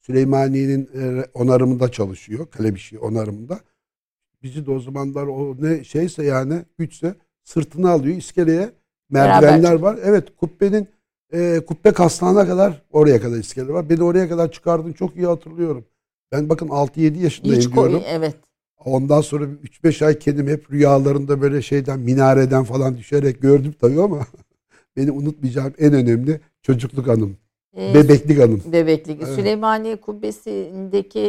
[0.00, 2.46] Süleymaniye'nin e, onarımında çalışıyor.
[2.50, 3.60] Kalebişi onarımında.
[4.42, 8.72] Bizi de o zamanlar o ne şeyse yani güçse sırtını alıyor iskeleye
[9.10, 9.98] merdivenler var.
[10.04, 10.88] Evet kubbenin
[11.34, 13.90] e, kubbe kasnağına kadar oraya kadar iskele var.
[13.90, 15.84] Beni oraya kadar çıkardın çok iyi hatırlıyorum.
[16.32, 18.02] Ben bakın 6-7 yaşındayım Hiç diyorum.
[18.08, 18.36] Evet.
[18.84, 24.26] Ondan sonra 3-5 ay kendim hep rüyalarında böyle şeyden minareden falan düşerek gördüm tabii ama
[24.96, 27.36] beni unutmayacağım en önemli çocukluk anım.
[27.76, 28.62] Ee, Bebeklik Hanım.
[28.72, 29.22] Bebeklik.
[29.22, 29.34] Evet.
[29.34, 31.20] Süleymaniye Kubbesi'ndeki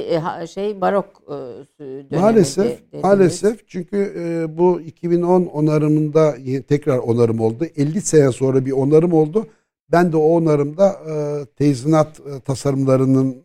[0.41, 1.31] e, şey barok e,
[1.79, 2.21] dönemi.
[2.21, 2.65] Maalesef.
[2.65, 3.03] Dediniz.
[3.03, 3.67] Maalesef.
[3.67, 6.35] Çünkü e, bu 2010 onarımında
[6.67, 7.65] tekrar onarım oldu.
[7.75, 9.47] 50 sene sonra bir onarım oldu.
[9.91, 13.43] Ben de o onarımda e, tezinat e, tasarımlarının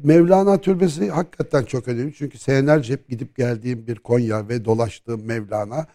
[0.02, 2.14] Mevlana Türbesi hakikaten çok önemli.
[2.14, 5.86] Çünkü senelerce hep gidip geldiğim bir Konya ve dolaştığım Mevlana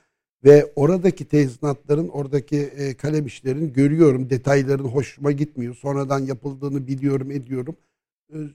[0.44, 4.30] ve oradaki tezinatların, oradaki e, kalem işlerin görüyorum.
[4.30, 5.76] Detayların hoşuma gitmiyor.
[5.76, 7.76] Sonradan yapıldığını biliyorum, ediyorum.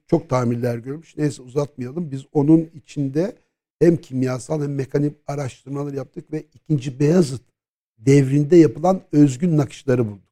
[0.07, 1.17] Çok tamirler görmüş.
[1.17, 2.11] Neyse uzatmayalım.
[2.11, 3.37] Biz onun içinde
[3.81, 7.43] hem kimyasal hem mekanik araştırmalar yaptık ve ikinci Beyazıt
[7.99, 10.29] devrinde yapılan özgün nakışları bulduk.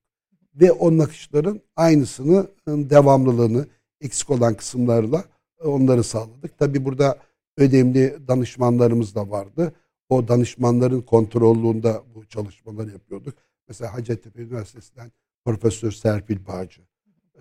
[0.55, 3.66] Ve o nakışların aynısını, devamlılığını
[4.01, 5.24] eksik olan kısımlarla
[5.64, 6.59] onları sağladık.
[6.59, 7.18] Tabi burada
[7.57, 9.72] önemli danışmanlarımız da vardı.
[10.09, 13.34] O danışmanların kontrollüğünde bu çalışmaları yapıyorduk.
[13.68, 15.12] Mesela Hacettepe Üniversitesi'nden
[15.44, 16.82] Profesör Serpil Bağcı,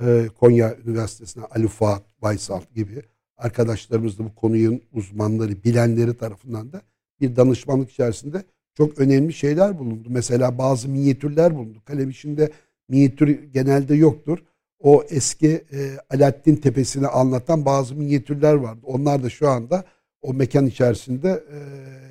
[0.01, 3.03] e, Konya Üniversitesi'ne Ali Fuat Baysal gibi
[3.37, 6.81] arkadaşlarımız da bu konunun uzmanları, bilenleri tarafından da
[7.21, 8.43] bir danışmanlık içerisinde
[8.73, 10.07] çok önemli şeyler bulundu.
[10.11, 11.81] Mesela bazı minyatürler bulundu.
[11.85, 12.51] Kalem işinde
[12.89, 14.39] minyatür genelde yoktur.
[14.79, 18.79] O eski e, Alaaddin Tepesi'ni anlatan bazı minyatürler vardı.
[18.83, 19.83] Onlar da şu anda
[20.25, 21.57] o mekan içerisinde e,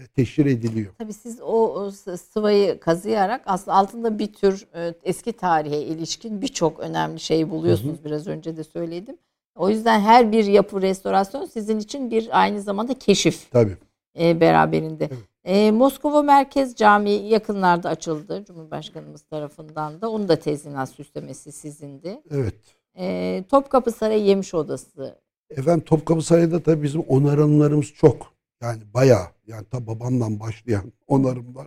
[0.07, 0.93] teşhir ediliyor.
[0.99, 1.91] Tabii siz o,
[2.33, 7.97] sıvayı kazıyarak aslında altında bir tür e, eski tarihe ilişkin birçok önemli şeyi buluyorsunuz.
[7.97, 8.05] Hı hı.
[8.05, 9.17] Biraz önce de söyledim.
[9.57, 13.51] O yüzden her bir yapı restorasyon sizin için bir aynı zamanda keşif.
[13.51, 13.77] Tabii.
[14.19, 15.05] E, beraberinde.
[15.05, 15.19] Evet.
[15.45, 20.11] E, Moskova Merkez Camii yakınlarda açıldı Cumhurbaşkanımız tarafından da.
[20.11, 22.21] Onun da tezinat süslemesi sizindi.
[22.31, 22.55] Evet.
[22.99, 25.24] E, Topkapı Sarayı Yemiş Odası.
[25.57, 28.35] Efendim Topkapı Sarayı'da tabii bizim onarımlarımız çok.
[28.63, 31.67] Yani bayağı yani ta babamdan başlayan onarımlar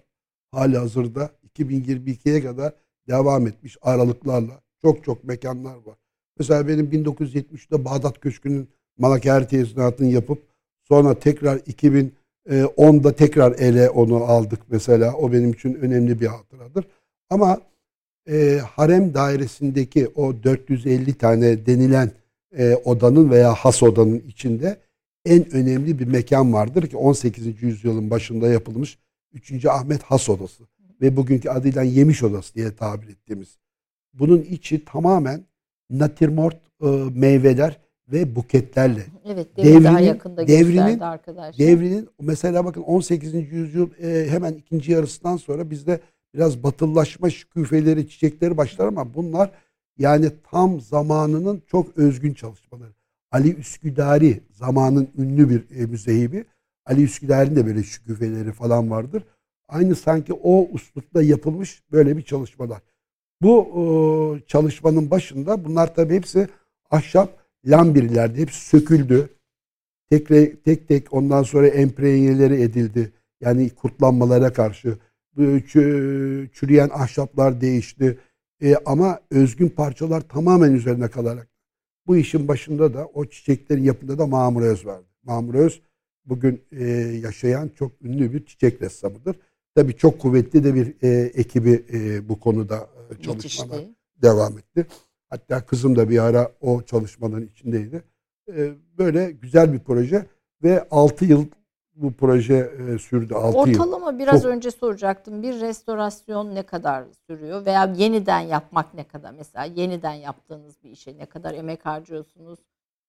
[0.51, 2.73] hali hazırda 2022'ye kadar
[3.07, 4.61] devam etmiş aralıklarla.
[4.81, 5.97] Çok çok mekanlar var.
[6.39, 10.43] Mesela benim 1973'te Bağdat Köşkü'nün Malaker tezinatını yapıp
[10.83, 15.13] sonra tekrar 2010'da tekrar ele onu aldık mesela.
[15.13, 16.85] O benim için önemli bir hatıradır.
[17.29, 17.61] Ama
[18.29, 22.11] e, harem dairesindeki o 450 tane denilen
[22.57, 24.77] e, odanın veya has odanın içinde
[25.25, 27.63] en önemli bir mekan vardır ki 18.
[27.63, 28.97] yüzyılın başında yapılmış
[29.33, 29.65] 3.
[29.65, 30.63] Ahmet Has Odası
[31.01, 33.57] ve bugünkü adıyla Yemiş Odası diye tabir ettiğimiz.
[34.13, 35.45] Bunun içi tamamen
[35.89, 37.79] natürmort e, meyveler
[38.11, 39.05] ve buketlerle.
[39.25, 41.67] Evet, devrinin, daha yakında devrinin, arkadaşlar.
[41.67, 43.33] Devrinin mesela bakın 18.
[43.33, 45.99] yüzyıl e, hemen ikinci yarısından sonra bizde
[46.35, 49.51] biraz batıllaşma şüküfeleri, çiçekleri başlar ama bunlar
[49.97, 52.93] yani tam zamanının çok özgün çalışmaları.
[53.31, 56.45] Ali Üsküdari zamanın ünlü bir e, müzehibi.
[56.85, 59.23] Ali Üsküdari'nin de böyle şüküfeleri falan vardır.
[59.67, 62.81] Aynı sanki o uslupta yapılmış böyle bir çalışmalar.
[63.41, 66.47] Bu e, çalışmanın başında bunlar tabii hepsi
[66.91, 68.41] ahşap lambirlerdi.
[68.41, 69.29] Hepsi söküldü.
[70.09, 70.27] Tek,
[70.65, 73.11] tek tek ondan sonra empreyeleri edildi.
[73.41, 74.97] Yani kurtlanmalara karşı.
[76.53, 78.17] Çürüyen ahşaplar değişti.
[78.61, 81.49] E, ama özgün parçalar tamamen üzerine kalarak
[82.07, 85.07] bu işin başında da o çiçeklerin yapında da Mamur Öz vardı.
[85.23, 85.81] Mamur Öz
[86.25, 86.85] bugün e,
[87.23, 89.35] yaşayan çok ünlü bir çiçek ressamıdır.
[89.75, 92.89] Tabii çok kuvvetli de bir e, ekibi e, bu konuda
[93.19, 93.85] e, çalışmalar
[94.21, 94.87] devam etti.
[95.29, 98.03] Hatta kızım da bir ara o çalışmaların içindeydi.
[98.55, 100.25] E, böyle güzel bir proje
[100.63, 101.45] ve 6 yıl
[101.97, 103.55] bu proje e, sürdü 6 yıl.
[103.55, 104.51] Ortalama biraz Çok...
[104.51, 105.43] önce soracaktım.
[105.43, 109.31] Bir restorasyon ne kadar sürüyor veya yeniden yapmak ne kadar?
[109.31, 112.59] Mesela yeniden yaptığınız bir işe ne kadar emek harcıyorsunuz?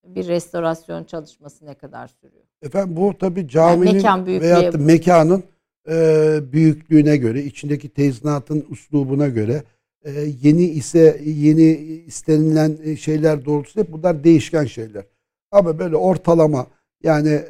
[0.07, 2.45] Bir restorasyon çalışması ne kadar sürüyor?
[2.62, 5.43] Efendim bu tabii caminin yani mekan veya da mekanın
[5.89, 9.62] e, büyüklüğüne göre, içindeki tezinatın üslubuna göre
[10.05, 10.11] e,
[10.43, 11.70] yeni ise yeni
[12.07, 15.05] istenilen şeyler doğrultusunda bunlar değişken şeyler.
[15.51, 16.66] Ama böyle ortalama
[17.03, 17.42] yani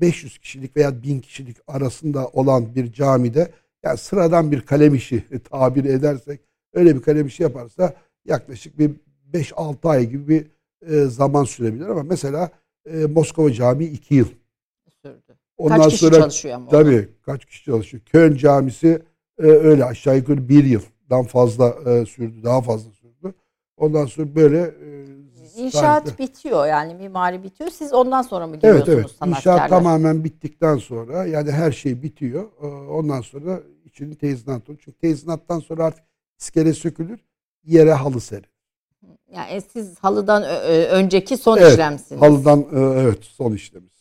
[0.00, 3.50] 500 e, kişilik veya 1000 kişilik arasında olan bir camide
[3.82, 6.40] yani sıradan bir kalem işi tabir edersek
[6.72, 7.94] öyle bir kalem işi yaparsa
[8.24, 8.90] yaklaşık bir
[9.32, 10.46] 5-6 ay gibi bir
[10.88, 12.50] e, zaman sürebilir ama mesela
[12.86, 14.28] e, Moskova Camii 2 yıl
[15.02, 15.38] sürdü.
[15.56, 16.68] Ondan kaç kişi sonra, çalışıyor ama?
[16.68, 18.02] Tabii kaç kişi çalışıyor.
[18.06, 19.02] Köln Camisi
[19.38, 21.72] öyle aşağı yukarı bir yıldan fazla
[22.06, 22.42] sürdü.
[22.44, 23.34] Daha fazla sürdü.
[23.76, 24.74] Ondan sonra böyle
[25.58, 26.22] İnşaat tarihte.
[26.22, 27.70] bitiyor yani mimari bitiyor.
[27.70, 29.28] Siz ondan sonra mı giriyorsunuz evet, evet.
[29.28, 32.44] İnşaat tamamen bittikten sonra yani her şey bitiyor.
[32.62, 34.78] Ee, ondan sonra içinin tezinat olur.
[34.84, 36.04] Çünkü tezinattan sonra artık
[36.38, 37.20] iskele sökülür.
[37.64, 38.50] Yere halı serir.
[39.32, 40.42] Yani siz halıdan
[40.90, 42.22] önceki son evet, işlemsiniz.
[42.22, 43.92] Halıdan e, evet son işlemiz.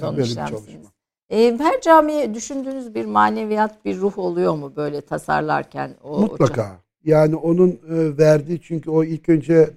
[0.00, 0.86] Son yani işlemsiniz.
[1.30, 5.96] E, her camiye düşündüğünüz bir maneviyat, bir ruh oluyor mu böyle tasarlarken?
[6.02, 6.62] O, Mutlaka.
[6.62, 9.70] O yani onun e, verdiği çünkü o ilk önce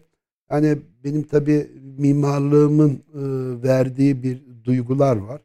[0.50, 3.22] Hani benim tabii mimarlığımın e,
[3.64, 5.42] verdiği bir duygular var.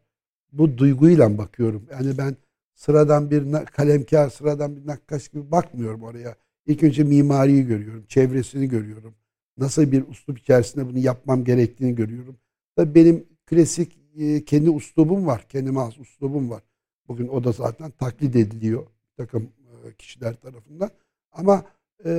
[0.52, 1.82] Bu duyguyla bakıyorum.
[1.90, 2.36] Yani ben
[2.74, 6.36] sıradan bir kalemkar, sıradan bir nakkaş gibi bakmıyorum oraya.
[6.66, 9.14] İlk önce mimariyi görüyorum, çevresini görüyorum.
[9.58, 12.36] Nasıl bir uslup içerisinde bunu yapmam gerektiğini görüyorum.
[12.76, 16.62] Tabii benim klasik e, kendi uslubum var, kendime az uslubum var.
[17.08, 20.90] Bugün o da zaten taklit ediliyor bir takım e, kişiler tarafından.
[21.32, 21.64] Ama
[22.04, 22.10] e,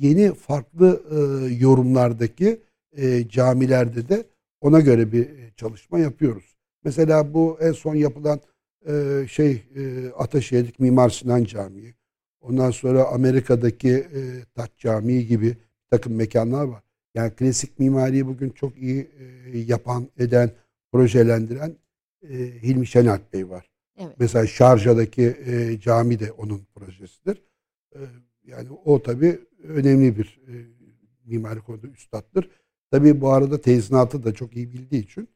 [0.00, 2.60] yeni farklı e, yorumlardaki
[2.96, 4.24] e, camilerde de
[4.60, 6.56] ona göre bir çalışma yapıyoruz.
[6.84, 8.40] Mesela bu en son yapılan
[8.88, 11.94] e, şey e, Ataşehir'deki Mimar Sinan Camii.
[12.40, 14.20] Ondan sonra Amerika'daki e,
[14.54, 15.56] Taç Camii gibi
[15.90, 16.82] takım mekanlar var.
[17.14, 19.10] Yani klasik mimariyi bugün çok iyi
[19.52, 20.50] e, yapan, eden,
[20.92, 21.76] projelendiren
[22.22, 23.70] e, Hilmi Şenalp Bey var.
[23.98, 24.16] Evet.
[24.18, 27.42] Mesela Şarja'daki e, cami de onun projesidir.
[27.94, 28.00] E,
[28.46, 30.54] yani o tabii önemli bir e,
[31.24, 32.50] mimari konuda üstattır.
[32.90, 35.28] Tabii bu arada tezinatı da çok iyi bildiği için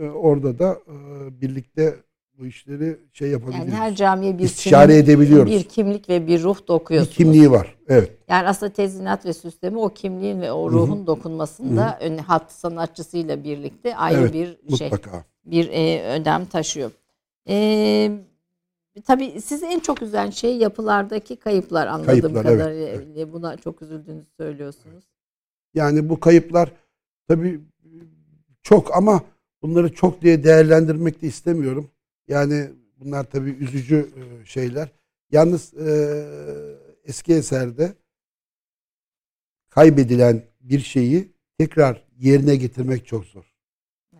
[0.00, 1.96] e, orada da e, birlikte
[2.38, 3.72] bu işleri şey yapabiliyoruz.
[3.72, 5.52] Yani her camiye bir kimlik, edebiliyoruz.
[5.52, 7.18] bir kimlik ve bir ruh dokuyorsunuz.
[7.18, 7.78] Bir kimliği var.
[7.88, 8.10] Evet.
[8.28, 11.06] Yani aslında tezinat ve süsleme o kimliğin ve o ruhun Hı-hı.
[11.06, 12.16] dokunmasında Hı-hı.
[12.16, 14.90] hat sanatçısıyla birlikte ayrı evet, bir şey.
[14.90, 15.24] Mutlaka.
[15.44, 16.90] Bir e, önem taşıyor.
[17.48, 18.10] E,
[19.04, 23.32] Tabii sizi en çok üzen şey yapılardaki kayıplar anladığım Kayıplar, evet, kadarıyla.
[23.32, 25.04] Buna çok üzüldüğünüzü söylüyorsunuz.
[25.74, 26.72] Yani bu kayıplar
[27.28, 27.60] tabii
[28.62, 29.22] çok ama
[29.62, 31.90] bunları çok diye değerlendirmek de istemiyorum.
[32.28, 34.88] Yani bunlar tabii üzücü e, şeyler.
[35.30, 36.24] Yalnız e,
[37.04, 37.94] eski eserde
[39.68, 43.54] kaybedilen bir şeyi tekrar yerine getirmek çok zor.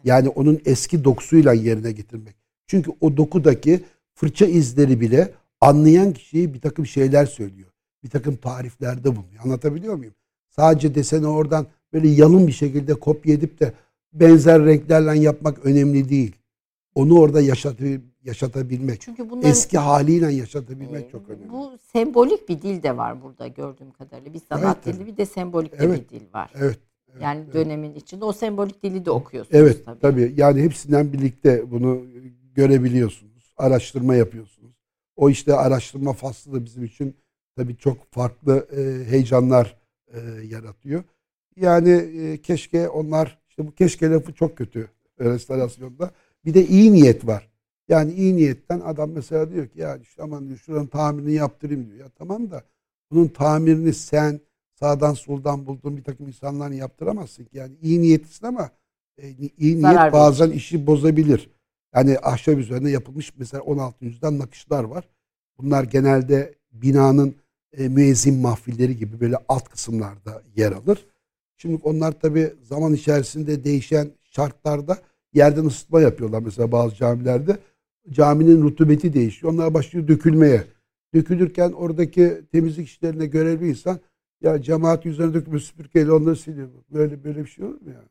[0.04, 2.36] Yani onun eski dokusuyla yerine getirmek.
[2.66, 3.84] Çünkü o dokudaki
[4.20, 7.68] fırça izleri bile anlayan kişiye bir takım şeyler söylüyor.
[8.04, 9.44] Bir takım tariflerde bulunuyor.
[9.44, 10.14] Anlatabiliyor muyum?
[10.48, 13.72] Sadece deseni oradan böyle yalın bir şekilde kopya edip de
[14.12, 16.36] benzer renklerle yapmak önemli değil.
[16.94, 19.00] Onu orada yaşatı, yaşatabilmek.
[19.00, 21.50] Çünkü bunların, eski haliyle yaşatabilmek e, çok önemli.
[21.50, 24.34] Bu sembolik bir dil de var burada gördüğüm kadarıyla.
[24.34, 26.50] Bir sanat evet, dili bir de sembolik evet, bir dil var.
[26.54, 26.78] Evet.
[27.08, 27.54] evet yani evet.
[27.54, 30.00] dönemin içinde o sembolik dili de okuyorsunuz evet, tabii.
[30.00, 30.34] tabii.
[30.36, 32.02] Yani hepsinden birlikte bunu
[32.54, 33.29] görebiliyorsunuz.
[33.60, 34.72] Araştırma yapıyorsunuz.
[35.16, 37.16] O işte araştırma faslı da bizim için
[37.56, 39.76] tabii çok farklı e, heyecanlar
[40.12, 41.04] e, yaratıyor.
[41.56, 44.88] Yani e, keşke onlar işte bu keşke lafı çok kötü
[45.20, 46.10] restorasyonda.
[46.44, 47.50] Bir de iyi niyet var.
[47.88, 51.98] Yani iyi niyetten adam mesela diyor ki ya işte aman diyor şuranın tamirini yaptırayım diyor.
[51.98, 52.64] Ya tamam da
[53.10, 54.40] bunun tamirini sen
[54.74, 57.50] sağdan soldan bulduğun bir takım insanların yaptıramazsın ki.
[57.58, 58.70] Yani iyi niyetlisin ama
[59.18, 61.50] e, iyi niyet Zarar bazen işi bozabilir.
[61.94, 64.04] Yani ahşap üzerine yapılmış mesela 16.
[64.04, 65.08] yüzyıldan nakışlar var.
[65.58, 67.34] Bunlar genelde binanın
[67.72, 71.06] e, müezzin mahfilleri gibi böyle alt kısımlarda yer alır.
[71.56, 74.98] Şimdi onlar tabi zaman içerisinde değişen şartlarda
[75.34, 77.58] yerden ısıtma yapıyorlar mesela bazı camilerde.
[78.10, 79.52] Caminin rutubeti değişiyor.
[79.52, 80.64] Onlar başlıyor dökülmeye.
[81.14, 84.00] Dökülürken oradaki temizlik işlerine görevli insan
[84.40, 86.68] ya cemaat üzerine dökülmüş süpürgeyle onları siliyor.
[86.90, 88.04] Böyle böyle bir şey olur mu ya?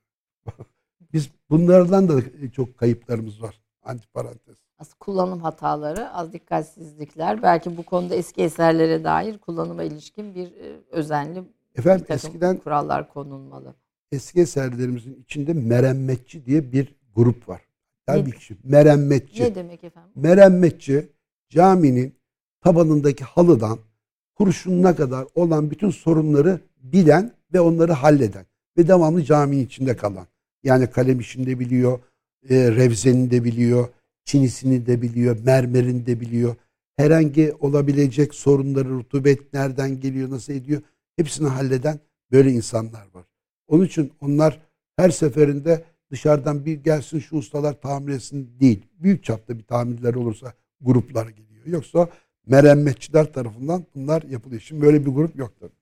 [1.14, 2.22] Biz bunlardan da
[2.56, 3.60] çok kayıplarımız var.
[3.90, 4.58] Antiparantez.
[4.80, 10.80] Az kullanım hataları, az dikkatsizlikler, belki bu konuda eski eserlere dair kullanıma ilişkin bir e,
[10.92, 11.44] özenli
[11.76, 13.76] Efendim bir eskiden kurallar konulmalı.
[14.12, 17.62] Eski eserlerimizin içinde meremmetçi diye bir grup var.
[18.08, 19.44] Yani bir kişi meremmetçi.
[19.44, 20.12] Ne demek efendim?
[20.16, 21.10] Meremmetçi
[21.50, 22.16] caminin
[22.62, 23.80] tabanındaki halıdan
[24.36, 28.46] kurşununa kadar olan bütün sorunları bilen ve onları halleden
[28.78, 30.28] ve devamlı caminin içinde kalan.
[30.64, 32.00] Yani kalem işini biliyor,
[32.50, 33.90] e, revzenin de biliyor,
[34.26, 36.56] çinisini de biliyor, mermerini de biliyor.
[36.98, 40.82] Herhangi olabilecek sorunları, rutubet nereden geliyor, nasıl ediyor
[41.16, 42.00] hepsini halleden
[42.32, 43.26] böyle insanlar var.
[43.68, 44.60] Onun için onlar
[44.96, 48.86] her seferinde dışarıdan bir gelsin şu ustalar tamir etsin değil.
[49.00, 51.66] Büyük çapta bir tamirler olursa gruplar geliyor.
[51.66, 52.10] Yoksa
[52.48, 54.62] meremmetçiler tarafından bunlar yapılıyor.
[54.62, 55.79] Şimdi böyle bir grup yok tabii.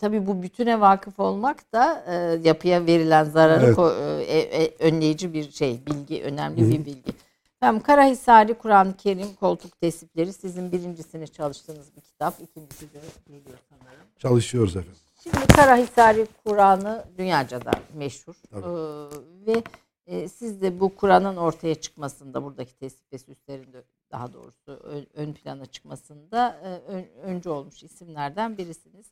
[0.00, 3.76] Tabii bu bütüne vakıf olmak da e, yapıya verilen zararı evet.
[3.76, 6.70] ko- e, e, önleyici bir şey, bilgi, önemli Hı-hı.
[6.70, 7.12] bir bilgi.
[7.60, 12.40] Tamam, Karahisari Kur'an-ı Kerim koltuk tesipleri sizin birincisini çalıştığınız bir kitap.
[12.40, 14.06] ikincisi de geliyor sanırım.
[14.18, 15.00] Çalışıyoruz efendim.
[15.22, 18.34] Şimdi Karahisari Kur'an'ı dünyaca da meşhur.
[18.52, 18.60] Ee,
[19.46, 19.62] ve
[20.06, 25.32] e, siz de bu Kur'an'ın ortaya çıkmasında buradaki tesip ve süslerinde daha doğrusu ön, ön
[25.32, 29.06] plana çıkmasında e, ön, öncü olmuş isimlerden birisiniz.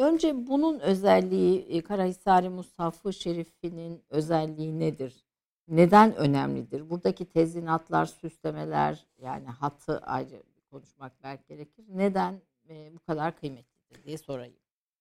[0.00, 5.24] Önce bunun özelliği e, Karahisari Mushafı Şerif'inin özelliği nedir?
[5.68, 6.90] Neden önemlidir?
[6.90, 11.84] Buradaki tezinatlar, süslemeler yani hatı ayrı konuşmak belki gerekir.
[11.94, 12.34] Neden
[12.68, 14.54] e, bu kadar kıymetlidir diye sorayım.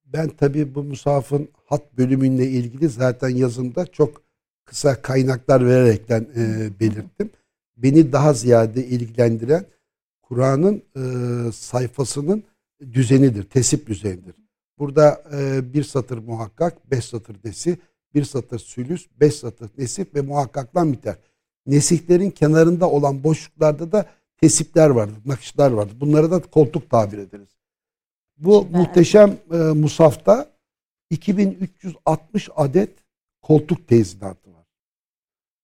[0.06, 4.22] Ben tabii bu musafın hat bölümünle ilgili zaten yazımda çok
[4.66, 7.30] kısa kaynaklar vererekten e, belirttim.
[7.78, 9.66] Beni daha ziyade ilgilendiren
[10.22, 11.04] Kur'an'ın e,
[11.52, 12.44] sayfasının
[12.94, 14.49] düzenidir, tesip düzenidir.
[14.80, 17.78] Burada e, bir satır muhakkak, beş satır desi,
[18.14, 21.16] bir satır sülüs, beş satır nesip ve muhakkaktan biter.
[21.66, 24.06] Nesiklerin kenarında olan boşluklarda da
[24.42, 25.96] tesipler vardır, nakışlar vardır.
[26.00, 27.50] Bunlara da koltuk tabir ederiz.
[28.38, 28.80] Bu Süper.
[28.80, 30.52] muhteşem e, musafta
[31.10, 32.90] 2360 adet
[33.42, 34.66] koltuk tezinatı var.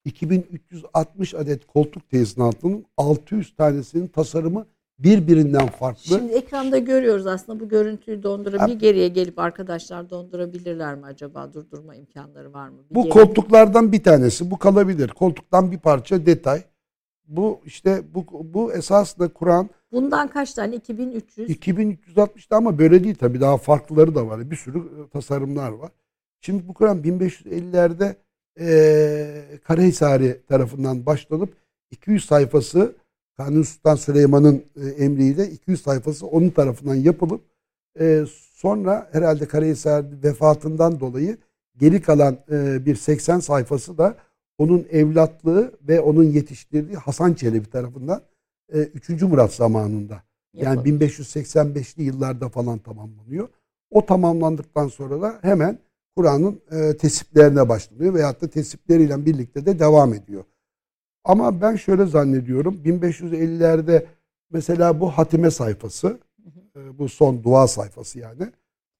[0.06, 4.66] 2360 adet koltuk tezinatının 600 tanesinin tasarımı
[5.00, 6.02] birbirinden farklı.
[6.04, 8.76] Şimdi ekranda görüyoruz aslında bu görüntüyü dondurabilir.
[8.76, 11.54] Bir geriye gelip arkadaşlar dondurabilirler mi acaba?
[11.54, 12.78] Durdurma imkanları var mı?
[12.90, 13.14] Bir bu geriye...
[13.14, 14.52] koltuklardan bir tanesi.
[14.52, 15.08] Bu kalabilir.
[15.08, 16.64] Koltuktan bir parça detay.
[17.28, 20.76] Bu işte bu bu esasında Kur'an Bundan kaç tane?
[20.76, 21.50] 2300.
[21.50, 23.42] 2360'da ama böyle değil tabii.
[23.42, 24.52] Daha farklıları da var.
[24.52, 25.92] Bir sürü e, tasarımlar var.
[26.42, 28.16] Şimdi bu Kur'an 1550'lerde
[28.60, 31.54] e, Karahisari tarafından başlanıp
[31.92, 32.96] 200 sayfası
[33.38, 37.42] Kanuni Sultan Süleyman'ın e, emriyle 200 sayfası onun tarafından yapılıp
[38.00, 41.38] e, sonra herhalde Karahisar vefatından dolayı
[41.78, 44.16] geri kalan e, bir 80 sayfası da
[44.58, 48.22] onun evlatlığı ve onun yetiştirdiği Hasan Çelebi tarafından
[48.74, 49.10] e, 3.
[49.22, 50.24] Murat zamanında.
[50.54, 51.00] Yani Yapalım.
[51.00, 53.48] 1585'li yıllarda falan tamamlanıyor.
[53.92, 55.80] O tamamlandıktan sonra da hemen
[56.16, 56.62] Kur'an'ın
[56.94, 60.44] tesiplerine başlanıyor veyahut da tesipleriyle birlikte de devam ediyor.
[61.26, 64.06] Ama ben şöyle zannediyorum 1550'lerde
[64.52, 66.18] mesela bu hatime sayfası
[66.76, 68.52] e, bu son dua sayfası yani.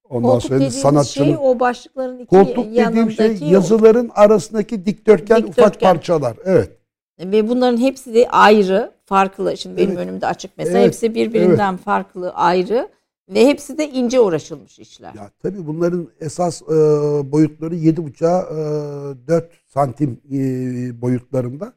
[0.10, 5.48] Ondan Koltuk sonra sanatçının şey o başlıkların iki koltuk dediğim şey yazıların arasındaki dikdörtgen, ufak
[5.48, 5.94] Dikdörtgen.
[5.94, 6.38] parçalar.
[6.46, 6.70] Evet.
[7.20, 9.58] ve bunların hepsi de ayrı, farklı.
[9.58, 10.00] Şimdi benim Evet.
[10.00, 10.88] önümde açık mesela Evet.
[10.88, 12.90] hepsi birbirinden farklı, ayrı
[13.30, 15.14] ve hepsi de ince uğraşılmış işler.
[15.14, 16.66] Ya tabii bunların esas e,
[17.32, 20.38] boyutları 7,5'a e, 4 santim e,
[21.02, 21.74] boyutlarında.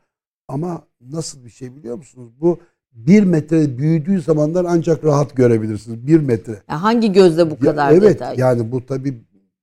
[0.49, 2.33] Ama nasıl bir şey biliyor musunuz?
[2.41, 2.59] Bu
[2.93, 6.07] 1 metre büyüdüğü zamanlar ancak rahat görebilirsiniz.
[6.07, 6.63] 1 metre.
[6.69, 8.37] Ya hangi gözle bu Ya kadar evet detay?
[8.39, 9.15] yani bu tabii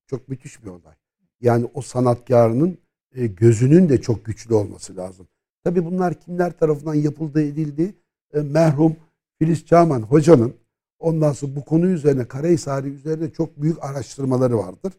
[0.07, 0.95] çok müthiş bir olay.
[1.41, 2.77] Yani o sanatkarının
[3.15, 5.27] e, gözünün de çok güçlü olması lazım.
[5.63, 7.93] Tabii bunlar kimler tarafından yapıldı edildi?
[8.33, 8.95] E, merhum
[9.39, 10.53] Filiz Çağman hocanın
[10.99, 14.93] ondan sonra bu konu üzerine Karahisari üzerine çok büyük araştırmaları vardır.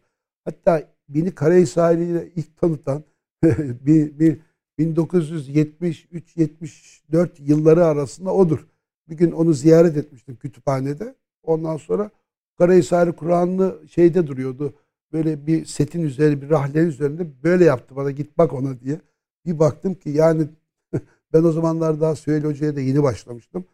[0.45, 3.03] Hatta beni Karahisari ile ilk tanıtan
[3.85, 4.39] bir, bir
[4.79, 8.67] 1973-74 yılları arasında odur.
[9.09, 11.15] Bir gün onu ziyaret etmiştim kütüphanede.
[11.43, 12.11] Ondan sonra
[12.57, 14.73] Karahisari Kur'an'lı şeyde duruyordu.
[15.13, 19.01] Böyle bir setin üzeri bir rahlenin üzerinde böyle yaptı bana git bak ona diye.
[19.45, 20.47] Bir baktım ki yani
[21.33, 23.65] ben o zamanlar daha Süheyl Hoca'ya da yeni başlamıştım.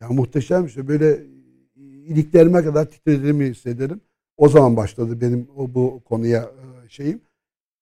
[0.00, 0.88] Ya muhteşem şey.
[0.88, 1.22] Böyle
[2.06, 4.00] iliklerime kadar titrediğimi hissederim.
[4.36, 7.20] O zaman başladı benim o bu konuya e, şeyim.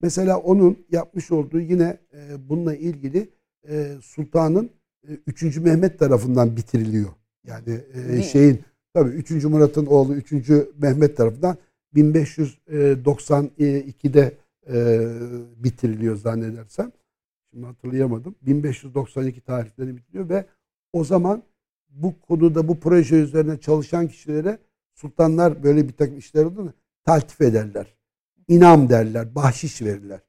[0.02, 3.28] Mesela onun yapmış olduğu yine e, bununla ilgili
[3.68, 4.70] e, Sultan'ın
[5.08, 5.56] e, 3.
[5.56, 7.10] Mehmet tarafından bitiriliyor.
[7.46, 7.80] Yani
[8.10, 8.60] e, şeyin
[8.94, 9.44] tabii 3.
[9.44, 10.32] Murat'ın oğlu 3.
[10.78, 11.56] Mehmet tarafından
[11.94, 14.36] 1592'de
[14.72, 15.08] e,
[15.64, 16.92] bitiriliyor zannedersem.
[17.50, 18.34] Şimdi hatırlayamadım.
[18.42, 20.44] 1592 tarihleri bitiriyor ve
[20.92, 21.42] o zaman
[21.90, 24.58] bu konuda bu proje üzerine çalışan kişilere
[24.94, 26.72] sultanlar böyle bir takım işler olduğunu
[27.04, 27.94] taltif ederler.
[28.50, 30.20] İnam derler, bahşiş verirler.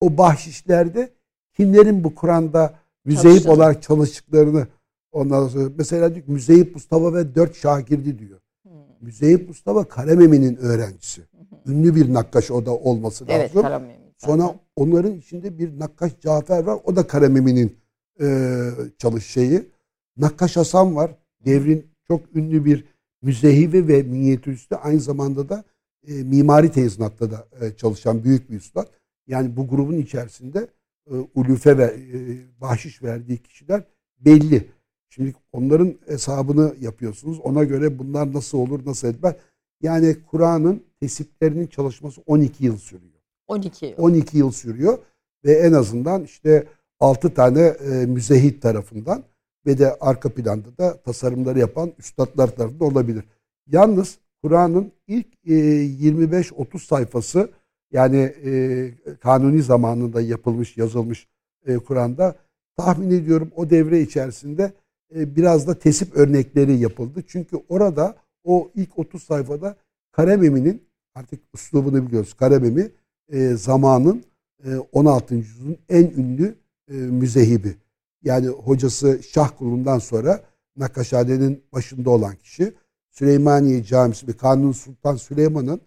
[0.00, 1.10] O bahşişlerde
[1.56, 4.66] kimlerin bu Kur'an'da müzeyip olarak çalıştıklarını
[5.12, 8.40] ondan sonra mesela diyor Müzeyip Mustafa ve dört şagirdi diyor.
[8.62, 8.72] Hmm.
[9.00, 11.22] Müzeyip Mustafa Karememi'nin öğrencisi.
[11.66, 13.36] Ünlü bir nakkaş o da olması lazım.
[13.40, 13.96] Evet, Karamemik.
[14.18, 16.78] Sonra onların içinde bir nakkaş Cafer var.
[16.84, 17.76] O da Karememi'nin
[18.20, 18.58] e,
[18.98, 19.68] çalış şeyi.
[20.16, 21.10] Nakkaş Hasan var.
[21.44, 22.84] Devrin çok ünlü bir
[23.22, 24.76] müzehivi ve minyatüristi.
[24.76, 25.64] Aynı zamanda da
[26.08, 28.86] e, mimari tezinatta da e, çalışan büyük bir üstad.
[29.26, 30.68] Yani bu grubun içerisinde
[31.10, 32.20] e, ulufe ve e,
[32.60, 33.84] bahşiş verdiği kişiler
[34.20, 34.68] belli.
[35.08, 37.40] Şimdi onların hesabını yapıyorsunuz.
[37.40, 39.34] Ona göre bunlar nasıl olur, nasıl etmez.
[39.80, 43.12] Yani Kur'an'ın tesiplerinin çalışması 12 yıl sürüyor.
[43.46, 43.92] 12 yıl.
[43.98, 44.98] 12 yıl sürüyor
[45.44, 46.66] ve en azından işte
[47.00, 49.24] 6 tane e, müzehit tarafından
[49.66, 53.24] ve de arka planda da tasarımları yapan üstadlar tarafından olabilir.
[53.66, 57.50] Yalnız Kur'an'ın ilk e, 25-30 sayfası
[57.92, 58.90] yani e,
[59.20, 61.28] kanuni zamanında yapılmış, yazılmış
[61.66, 62.36] e, Kur'an'da
[62.76, 64.72] tahmin ediyorum o devre içerisinde
[65.14, 67.22] e, biraz da tesip örnekleri yapıldı.
[67.26, 69.76] Çünkü orada o ilk 30 sayfada
[70.12, 70.82] Karememi'nin
[71.14, 72.34] artık üslubunu biliyoruz.
[72.34, 72.90] Karememi
[73.32, 74.24] e, zamanın
[74.64, 75.34] e, 16.
[75.34, 76.54] yüzyılın en ünlü
[76.88, 77.76] e, müzehibi.
[78.22, 80.40] Yani hocası Şah Kurulu'ndan sonra
[80.76, 82.74] Nakkaşhane'nin başında olan kişi.
[83.12, 85.80] Süleymaniye Camisi ve Kanuni Sultan Süleyman'ın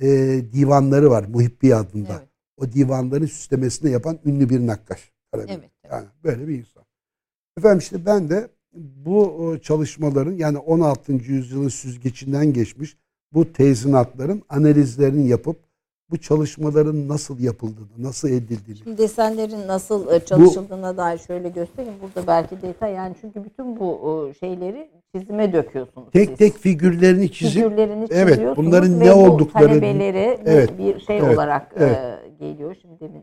[0.00, 0.08] e,
[0.52, 2.12] divanları var Muhibbi adında.
[2.18, 2.28] Evet.
[2.56, 5.12] O divanların süslemesini yapan ünlü bir nakkaş.
[5.34, 5.46] Evet.
[5.50, 5.70] evet.
[5.90, 6.84] Yani böyle bir insan.
[7.58, 11.12] Efendim işte ben de bu çalışmaların yani 16.
[11.12, 12.96] yüzyılın süzgecinden geçmiş
[13.32, 15.65] bu tezinatların analizlerini yapıp
[16.10, 18.76] bu çalışmaların nasıl yapıldığını, nasıl edildiğini.
[18.84, 21.94] Şimdi desenlerin nasıl e, çalışıldığına dair şöyle göstereyim.
[22.02, 26.38] Burada belki detay yani çünkü bütün bu e, şeyleri çizime döküyorsunuz Tek siz.
[26.38, 31.34] tek figürlerini çizip figürlerini evet, bunların ne bu olduklarını- talebeleri bir- Evet, bir şey evet,
[31.34, 31.96] olarak evet.
[31.96, 32.76] e, geliyor.
[32.82, 33.22] Şimdi demin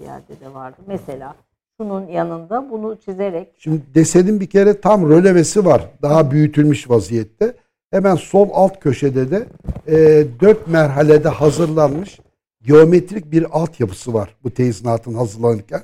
[0.00, 0.76] bir yerde de vardı.
[0.86, 1.34] Mesela
[1.80, 5.90] şunun yanında bunu çizerek Şimdi desenin bir kere tam rölevesi var.
[6.02, 7.54] Daha büyütülmüş vaziyette.
[7.90, 9.46] Hemen sol alt köşede de
[9.86, 12.20] e, dört merhalede hazırlanmış
[12.62, 15.82] geometrik bir altyapısı var bu tezinatın hazırlanırken.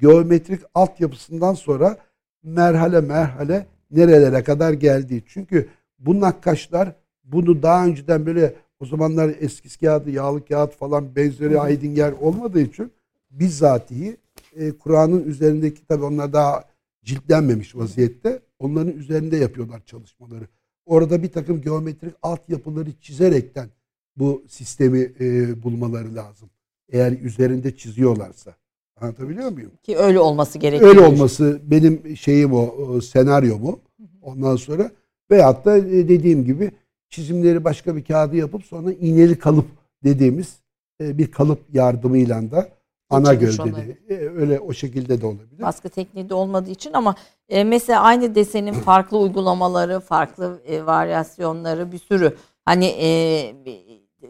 [0.00, 1.96] Geometrik altyapısından sonra
[2.42, 5.22] merhale merhale nerelere kadar geldiği.
[5.26, 6.92] Çünkü bu nakkaşlar
[7.24, 12.92] bunu daha önceden böyle o zamanlar eskiz kağıdı, yağlı kağıt falan benzeri Heidinger olmadığı için
[13.30, 14.16] bizzatihi
[14.56, 16.64] e, Kur'an'ın üzerindeki tabi onlar daha
[17.04, 18.40] ciltlenmemiş vaziyette.
[18.58, 20.44] Onların üzerinde yapıyorlar çalışmaları.
[20.86, 23.68] Orada bir takım geometrik altyapıları çizerekten
[24.16, 26.50] bu sistemi e, bulmaları lazım.
[26.92, 28.54] Eğer üzerinde çiziyorlarsa.
[29.00, 29.72] Anlatabiliyor muyum?
[29.82, 30.90] Ki öyle olması gerekiyor.
[30.90, 33.80] Öyle olması benim şeyim o, o senaryo mu?
[34.22, 34.90] Ondan sonra
[35.30, 36.70] veyahut da e, dediğim gibi
[37.10, 39.66] çizimleri başka bir kağıdı yapıp sonra iğneli kalıp
[40.04, 40.56] dediğimiz
[41.00, 42.68] e, bir kalıp yardımıyla da
[43.12, 45.62] ana Geçirmiş gövdeli e, öyle o şekilde de olabilir.
[45.62, 47.14] Baskı tekniği de olmadığı için ama
[47.48, 53.54] e, mesela aynı desenin farklı uygulamaları, farklı e, varyasyonları bir sürü hani e,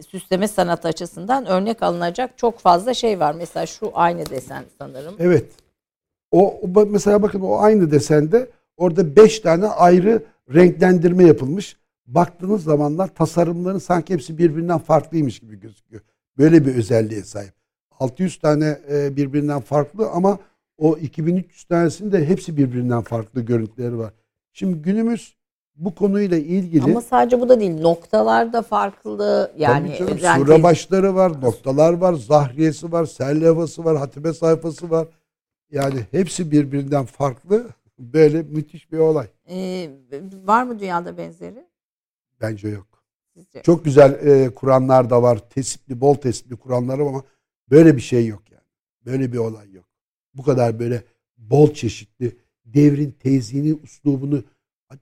[0.09, 3.35] süsleme sanat açısından örnek alınacak çok fazla şey var.
[3.35, 5.14] Mesela şu aynı desen sanırım.
[5.18, 5.51] Evet.
[6.30, 10.22] O, mesela bakın o aynı desende orada beş tane ayrı
[10.55, 11.76] renklendirme yapılmış.
[12.07, 16.03] Baktığınız zamanlar tasarımların sanki hepsi birbirinden farklıymış gibi gözüküyor.
[16.39, 17.61] Böyle bir özelliğe sahip.
[18.03, 20.38] 600 tane e, birbirinden farklı ama
[20.78, 24.12] o 2300 tanesinde hepsi birbirinden farklı görüntüleri var.
[24.53, 25.36] Şimdi günümüz
[25.76, 27.80] bu konuyla ilgili Ama sadece bu da değil.
[27.80, 29.53] Noktalar da farklı.
[29.59, 34.90] Yani canım, yani sura başları var, noktalar var, zahriyesi var, sel levhası var, hatibe sayfası
[34.90, 35.09] var.
[35.70, 37.66] Yani hepsi birbirinden farklı.
[37.98, 39.26] Böyle müthiş bir olay.
[39.48, 39.90] e,
[40.44, 41.66] var mı dünyada benzeri?
[42.40, 42.86] Bence yok.
[43.34, 43.62] Sizce?
[43.62, 45.38] Çok güzel e, Kur'anlar da var.
[45.50, 47.22] Tesipli, bol tesipli Kur'anlar ama
[47.70, 48.62] böyle bir şey yok yani.
[49.06, 49.84] Böyle bir olay yok.
[50.34, 51.02] Bu kadar böyle
[51.38, 54.44] bol çeşitli devrin tezini, uslubunu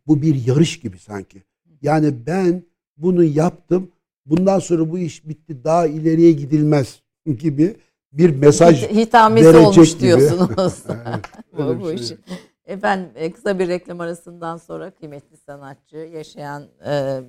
[0.07, 1.43] bu bir yarış gibi sanki.
[1.83, 2.63] Yani ben
[2.97, 3.91] bunu yaptım.
[4.27, 5.65] Bundan sonra bu iş bitti.
[5.65, 7.03] Daha ileriye gidilmez
[7.39, 7.77] gibi
[8.13, 10.03] bir mesaj Hit- hitamesi olmuş gibi.
[10.03, 10.83] diyorsunuz.
[10.89, 11.25] Evet,
[11.59, 11.95] bu, bu şey.
[11.95, 12.19] işin.
[12.65, 17.21] Efendim e, kısa bir reklam arasından sonra kıymetli sanatçı, yaşayan e,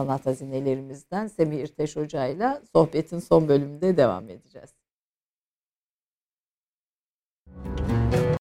[0.00, 2.26] sanat hazinelerimizden Semih İrteş Hoca
[2.72, 4.79] sohbetin son bölümünde devam edeceğiz.